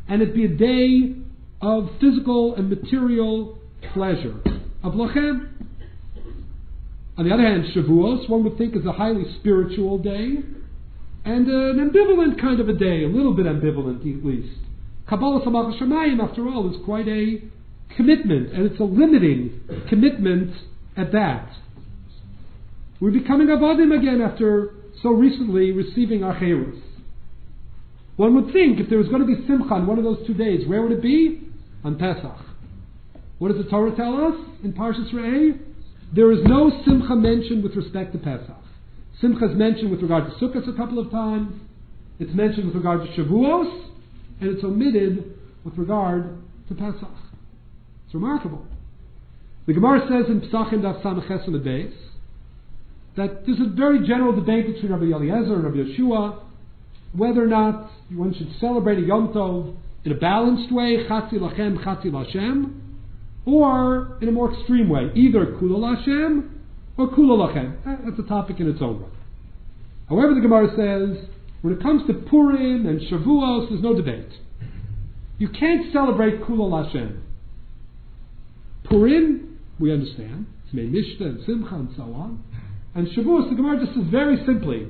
[0.09, 1.15] and it be a day
[1.61, 3.59] of physical and material
[3.93, 4.41] pleasure,
[4.83, 5.49] of Lachem.
[7.19, 10.37] On the other hand, Shavuos, one would think, is a highly spiritual day,
[11.25, 14.59] and an ambivalent kind of a day, a little bit ambivalent at least.
[15.09, 17.43] Kabbalah Samach Shemayim, after all, is quite a
[17.97, 20.53] commitment, and it's a limiting commitment
[20.97, 21.49] at that.
[23.01, 26.79] We're becoming Avadim again after so recently receiving our Cherus.
[28.17, 30.35] One would think if there was going to be Simcha on one of those two
[30.35, 31.43] days, where would it be?
[31.85, 32.39] On Pesach.
[33.39, 35.59] What does the Torah tell us in Parshas Re'eh?
[36.15, 38.57] There is no Simcha mentioned with respect to Pesach.
[39.21, 41.55] Simcha is mentioned with regard to Sukkot a couple of times.
[42.19, 43.91] It's mentioned with regard to Shavuos,
[44.41, 46.39] and it's omitted with regard
[46.69, 47.09] to Pesach.
[48.07, 48.67] It's remarkable.
[49.67, 51.93] The Gemara says in Pesachim Daf Samach Beis
[53.17, 56.43] that there's a very general debate between Rabbi Eliezer and Rabbi Yehoshua
[57.13, 61.83] whether or not one should celebrate a Yom Tov in a balanced way, Chatzi Lachem,
[61.85, 62.81] Chatzi Lashem,
[63.45, 66.51] or in a more extreme way, either Kula Lashem
[66.97, 67.79] or Kula Lachem.
[67.87, 69.11] Uh, that's a topic in its own right.
[70.09, 71.29] However, the Gemara says
[71.63, 74.31] when it comes to Purim and Shavuos, there's no debate.
[75.39, 77.21] You can't celebrate Kula Lashem.
[78.85, 80.47] Purim, we understand.
[80.65, 82.43] It's made Mishta and Simcha and so on.
[82.95, 84.89] And Shavuos, the Gemara just says very simply,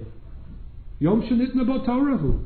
[0.99, 2.45] Yom Shanitna B'Torahu.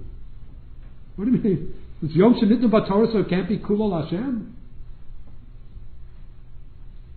[1.21, 1.75] What do you mean?
[2.01, 4.57] It's Yom Shanitna B'Torah, so it can't be Kulol Hashem?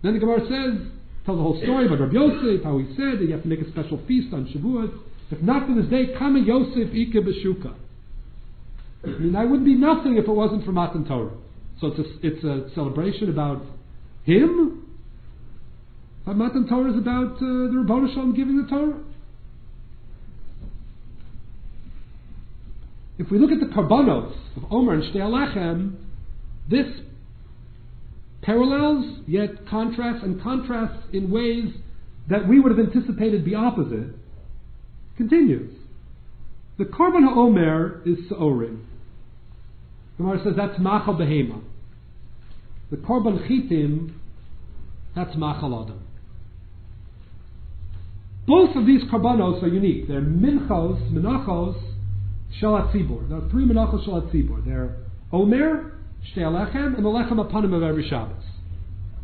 [0.02, 0.92] Then the Gemara says,
[1.24, 3.62] tells the whole story about Rabbi Yosef, how he said that you have to make
[3.62, 4.92] a special feast on Shavuot.
[5.30, 7.72] If not for this day, come Yosef Ike B'Shuka.
[9.04, 11.32] I mean, that would be nothing if it wasn't for Matan Torah.
[11.80, 13.62] So it's a, it's a celebration about
[14.24, 14.86] him.
[16.26, 19.00] But Matan Torah is about uh, the Ribbono Shel Olam giving the Torah.
[23.18, 25.96] If we look at the karbanos of Omer and Shtei Halechem,
[26.68, 26.86] this
[28.42, 31.72] parallels yet contrasts and contrasts in ways
[32.28, 34.14] that we would have anticipated be opposite,
[35.16, 35.74] continues.
[36.78, 38.80] The Korban HaOmer is Sa'orim.
[40.16, 41.62] Gemara says that's Machal Behema.
[42.90, 44.14] The Korban Chitim,
[45.14, 46.00] that's Machal Adam.
[48.46, 50.08] Both of these Korbanos are unique.
[50.08, 51.93] They're Minchos, Menachos,
[52.60, 53.28] Shalat Tzibor.
[53.28, 54.64] There are three Menachos Shalat Tzibor.
[54.64, 54.96] They're
[55.32, 55.92] Omer,
[56.32, 58.42] Shtei Halechem, and the Lechem HaPanim of every Shabbos.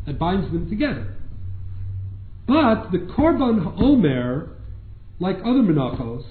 [0.05, 1.15] That binds them together.
[2.47, 4.49] But the Korban Omer,
[5.19, 6.25] like other Menachos,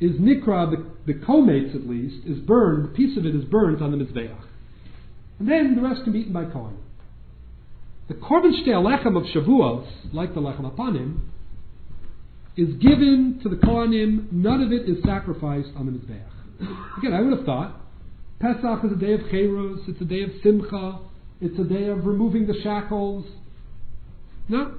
[0.00, 3.82] is Nikra, the, the komates at least, is burned, a piece of it is burned
[3.82, 4.36] on the Mizbeach.
[5.38, 6.76] And then the rest can be eaten by Kohen.
[8.08, 11.20] The Korban Shtei Halechem of Shavuos, like the Lechem HaPanim,
[12.58, 16.98] is given to the Kohanim, none of it is sacrificed on the Mizbeach.
[16.98, 17.80] Again, I would have thought
[18.40, 20.98] Pesach is a day of Cheros, it's a day of Simcha,
[21.40, 23.24] it's a day of removing the shackles.
[24.48, 24.74] No.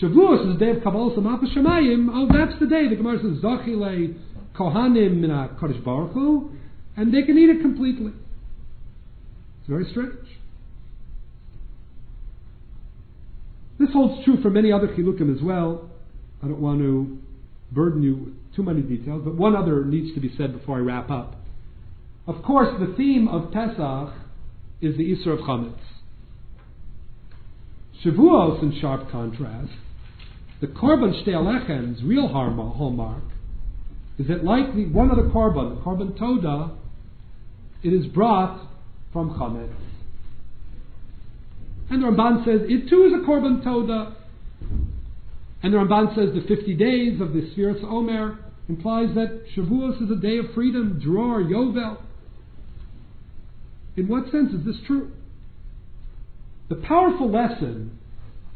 [0.00, 2.08] Shavuos is a day of Kabbalah Samach Shemayim.
[2.12, 2.88] Oh, that's the day.
[2.88, 4.14] The Gemara says, Zachile
[4.56, 6.52] Kohanim min Kodesh Baruch Hu,
[6.96, 8.12] and they can eat it completely.
[9.60, 10.14] It's very strange.
[13.80, 15.89] This holds true for many other chilukim as well.
[16.42, 17.18] I don't want to
[17.72, 20.80] burden you with too many details, but one other needs to be said before I
[20.80, 21.36] wrap up.
[22.26, 24.14] Of course, the theme of Pesach
[24.80, 25.78] is the Isra of Chametz.
[28.04, 29.72] Shavuos, in sharp contrast,
[30.60, 33.22] the Korban Shtei real hallmark
[34.18, 36.72] is that, like the one other Korban, the Korban Toda,
[37.82, 38.66] it is brought
[39.12, 39.72] from Chametz.
[41.90, 44.16] And the Ramban says it too is a Korban Toda.
[45.62, 48.38] And the Ramban says the 50 days of the Sfiras Omer
[48.68, 51.98] implies that Shavuos is a day of freedom, Dror, Yovel.
[53.96, 55.10] In what sense is this true?
[56.68, 57.98] The powerful lesson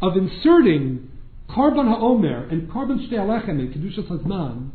[0.00, 1.11] of inserting
[1.50, 4.70] Korban HaOmer and Korban Shtei Halechem and Kedushas Hazman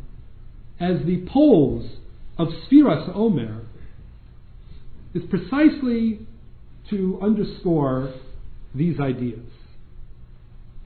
[0.80, 1.90] as the poles
[2.38, 3.66] of Sfiras HaOmer
[5.14, 6.20] is precisely
[6.90, 8.14] to underscore
[8.76, 9.49] these ideas.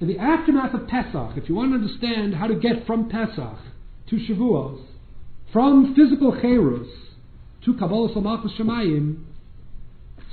[0.03, 3.57] In the aftermath of Pesach, if you want to understand how to get from Pesach
[4.09, 4.83] to Shavuos,
[5.53, 6.89] from physical Cherus
[7.63, 9.23] to Kabbalah Samachos Shemayim,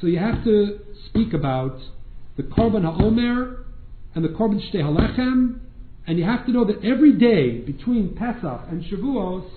[0.01, 1.79] so you have to speak about
[2.37, 3.63] the Korban HaOmer
[4.17, 5.61] and the Korban Shtei Halechem,
[6.05, 9.49] and you have to know that every day between Pesach and Shavuos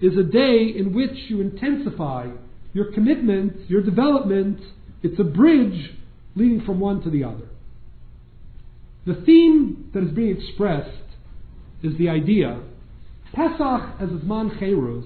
[0.00, 2.28] is a day in which you intensify
[2.72, 4.60] your commitment, your development.
[5.02, 5.92] It's a bridge
[6.36, 7.48] leading from one to the other.
[9.06, 10.90] The theme that is being expressed
[11.82, 12.60] is the idea
[13.32, 15.04] Pesach as Zman Cherus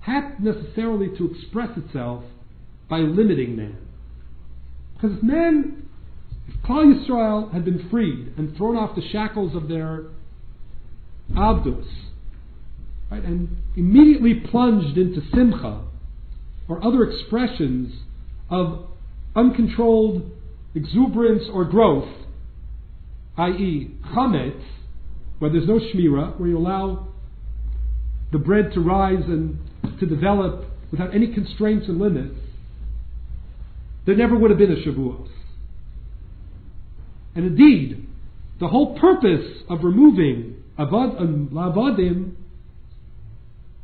[0.00, 2.22] had necessarily to express itself
[2.88, 3.78] by limiting man.
[4.94, 5.88] Because if man,
[6.46, 10.04] if Klal Yisrael had been freed and thrown off the shackles of their
[11.34, 11.86] abdus,
[13.10, 15.84] right, and immediately plunged into simcha
[16.68, 17.92] or other expressions
[18.50, 18.86] of
[19.34, 20.30] uncontrolled
[20.74, 22.08] exuberance or growth,
[23.36, 24.62] i.e., chametz,
[25.38, 27.08] where there's no shmira, where you allow
[28.32, 29.58] the bread to rise and
[30.00, 32.36] to develop without any constraints and limits,
[34.06, 35.28] there never would have been a Shavuos.
[37.34, 38.06] And indeed,
[38.60, 42.32] the whole purpose of removing avad, um, and lavadim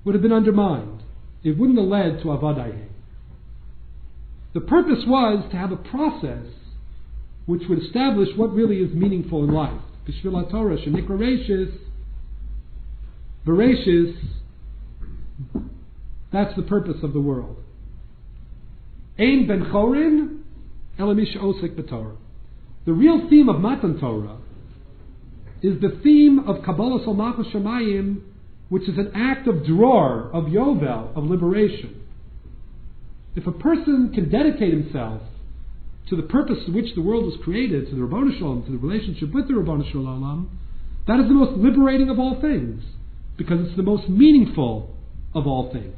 [0.05, 1.03] would have been undermined.
[1.43, 2.87] It wouldn't have led to avadayim.
[4.55, 6.47] The purpose was to have a process
[7.47, 9.81] which would establish what really is meaningful in life.
[10.07, 11.73] Bishvil Torah, Shenikra Rashis,
[13.47, 14.17] Bereshis,
[16.33, 17.57] that's the purpose of the world.
[19.19, 20.43] Ein ben chorin,
[20.99, 22.17] elamish osik b'torah.
[22.87, 24.39] The real theme of Matan Torah
[25.63, 28.23] is the theme of Kabbalah Salmachos Shemayim,
[28.69, 32.01] which is an act of dror, of yovel, of liberation.
[33.37, 35.23] If a person can dedicate himself
[36.11, 38.73] to the purpose to which the world was created, to the Ribbono Shel Olam, to
[38.73, 40.49] the relationship with the Ribbono Shel Olam,
[41.07, 42.83] that is the most liberating of all things,
[43.39, 44.95] because it's the most meaningful
[45.35, 45.95] of all things.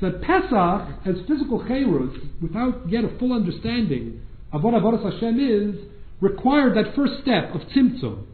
[0.00, 4.22] So that Pesach, as physical cherus, without yet a full understanding
[4.52, 5.86] of what Avodah Hashem is,
[6.20, 8.24] required that first step of tzimtzum.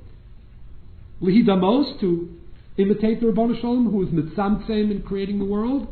[1.20, 2.28] Lihidamos, to
[2.76, 5.88] imitate the Ribbono Shel Olam, who was mitzamtzem in creating the world,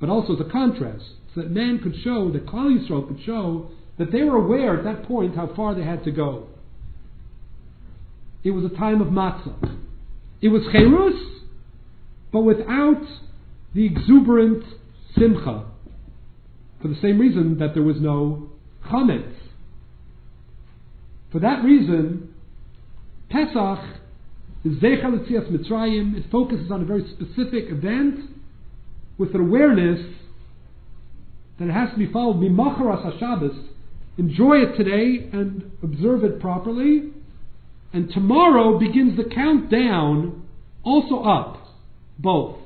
[0.00, 1.04] but also a contrast,
[1.34, 4.84] so that man could show, that Klal Yisrael could show that they were aware at
[4.84, 6.46] that point how far they had to go.
[8.42, 9.78] It was a time of matzah.
[10.40, 11.20] It was cherus,
[12.32, 13.02] but without
[13.74, 14.64] the exuberant
[15.16, 15.66] simcha,
[16.80, 18.48] for the same reason that there was no
[18.86, 19.34] chametz.
[21.30, 22.34] For that reason,
[23.28, 23.78] Pesach
[24.64, 26.16] is L'tzias Mitzrayim.
[26.16, 28.18] It focuses on a very specific event
[29.18, 30.00] with an awareness
[31.60, 33.66] that it has to be followed Mimacharas HaShabbos.
[34.16, 37.10] Enjoy it today and observe it properly.
[37.92, 40.46] And tomorrow begins the countdown
[40.82, 41.58] also up,
[42.18, 42.56] both.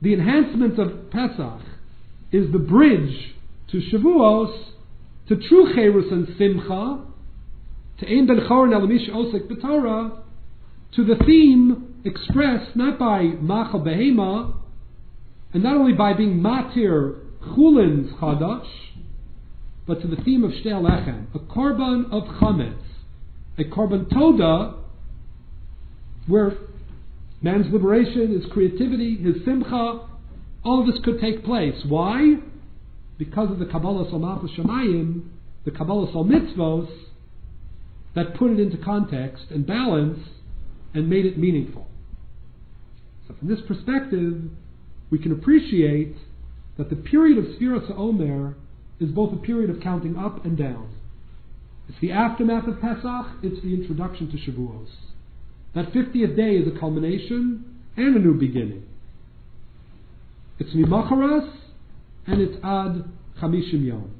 [0.00, 1.60] The enhancement of Pesach
[2.32, 3.34] is the bridge
[3.72, 4.70] to Shavuos,
[5.28, 7.04] to true Cherus and Simcha,
[7.98, 10.22] to Ein Ben Chorin Elamish Osek B'Torah,
[10.96, 14.54] to the theme expressed not by Machal Behema,
[15.52, 18.68] and not only by being matir chulin's chadash,
[19.86, 22.82] but to the theme of shtei lechem, a korban of chametz,
[23.58, 24.76] a korban toda,
[26.26, 26.56] where
[27.42, 30.06] man's liberation, his creativity, his simcha,
[30.64, 31.74] all of this could take place.
[31.86, 32.36] Why?
[33.18, 35.28] Because of the Kabbalah Salmachos Shemayim,
[35.64, 36.88] the Kabbalah Sal Mitzvos,
[38.14, 40.18] that put it into context and balance
[40.94, 41.86] and made it meaningful.
[43.28, 44.42] So from this perspective,
[45.10, 46.16] we can appreciate
[46.80, 48.56] that the period of Sfiras Omer
[49.00, 50.88] is both a period of counting up and down.
[51.90, 54.88] It's the aftermath of Pesach, it's the introduction to Shavuos.
[55.74, 58.86] That 50th day is a culmination and a new beginning.
[60.58, 61.52] It's Mimacharas
[62.26, 63.04] and it's Ad
[63.42, 64.10] Chamishim Yom.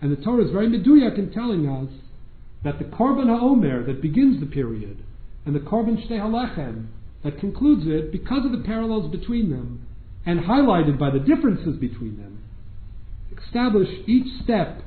[0.00, 1.90] And the Torah is very meduyak in telling us
[2.62, 5.02] that the Korban HaOmer that begins the period
[5.44, 6.86] and the Korban Shtei HaLechem
[7.24, 9.85] that concludes it, because of the parallels between them,
[10.26, 12.42] and highlighted by the differences between them,
[13.46, 14.82] establish each step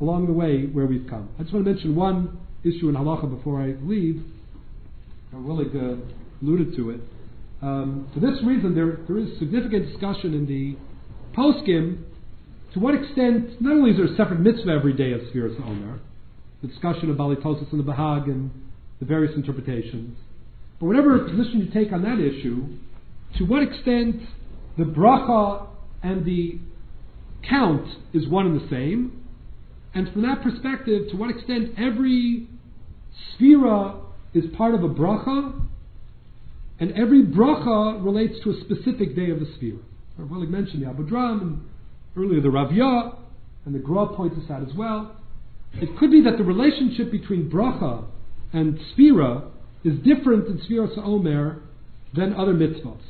[0.00, 1.28] along the way where we've come.
[1.38, 4.24] I just want to mention one issue in halacha before I leave.
[5.34, 5.96] Willig uh,
[6.42, 7.00] alluded to it.
[7.62, 10.76] Um, for this reason, there, there is significant discussion in the
[11.36, 12.04] poskim
[12.74, 16.00] to what extent, not only is there a separate mitzvah every day of Sfiras Omer,
[16.62, 18.50] the discussion of Ba'alei Tosfos and the Bahag and
[18.98, 20.16] the various interpretations.
[20.80, 22.66] But whatever position you take on that issue,
[23.36, 24.22] to what extent
[24.76, 25.66] the bracha
[26.02, 26.58] and the
[27.48, 29.24] count is one and the same,
[29.94, 32.46] and from that perspective, to what extent every
[33.38, 34.00] sefira
[34.34, 35.68] is part of a bracha,
[36.80, 39.78] and every bracha relates to a specific day of the sefira.
[40.18, 41.60] Well, mentioned the Abudraham, and
[42.16, 43.16] earlier the Ravya,
[43.64, 45.16] and the Gra points this out as well.
[45.74, 48.04] It could be that the relationship between bracha
[48.52, 49.50] and sefira
[49.84, 51.62] is different in Sefira Omer
[52.14, 53.00] than other mitzvahs.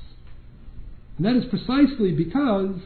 [1.16, 2.76] And that is precisely because,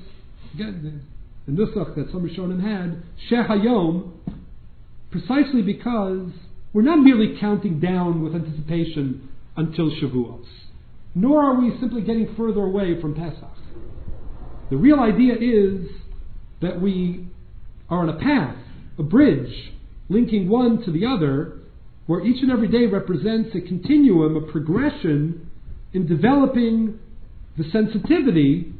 [0.54, 1.02] again,
[1.46, 4.12] the, the nusach that some Rishonim had, Shehayom,
[5.10, 6.30] precisely because
[6.72, 10.44] we're not merely counting down with anticipation until Shavuos,
[11.14, 13.56] nor are we simply getting further away from Pesach.
[14.68, 15.86] The real idea is
[16.60, 17.26] that we
[17.88, 18.56] are on a path,
[18.98, 19.72] a bridge,
[20.08, 21.58] linking one to the other,
[22.06, 25.50] where each and every day represents a continuum, a progression
[25.92, 26.98] in developing
[27.58, 28.72] the sensitivity,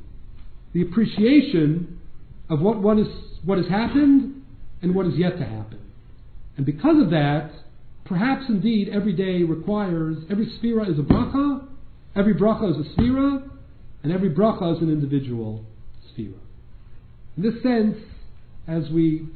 [0.73, 1.99] the appreciation
[2.49, 3.07] of what, what, is,
[3.45, 4.43] what has happened
[4.83, 5.81] and what is yet to happen.
[6.57, 7.51] And because of that,
[8.05, 11.67] perhaps indeed every day requires, every sefira is a bracha,
[12.15, 13.49] every bracha is a sefira,
[14.03, 15.65] and every bracha is an individual
[16.11, 16.39] sefira.
[17.37, 17.97] In this sense,
[18.67, 19.27] as we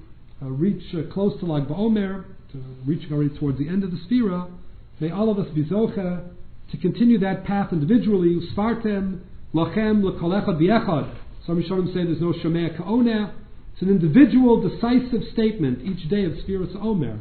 [0.42, 3.98] uh, reach uh, close to Lag BaOmer, to reaching already towards the end of the
[3.98, 4.50] Sefira,
[4.98, 6.28] may all of us be Zocha
[6.72, 9.20] to continue that path individually, Usfartem,
[9.54, 11.16] Lachem, Lekolechad, Biechad.
[11.46, 13.32] Some Rishonim say there's no Shomea Ka'oneh.
[13.72, 17.18] It's an individual, decisive statement each day of Sfiras Omer.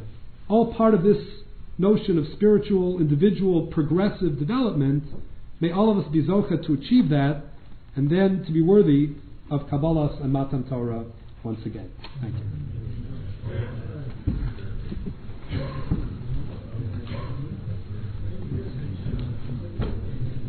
[0.48, 1.18] All part of this
[1.78, 5.04] notion of spiritual, individual, progressive development.
[5.60, 7.42] May all of us be Zocha to achieve that,
[7.96, 9.10] and then to be worthy
[9.50, 11.04] of Kabbalah and Matan Torah
[11.42, 11.90] once again.
[12.20, 13.79] Thank you.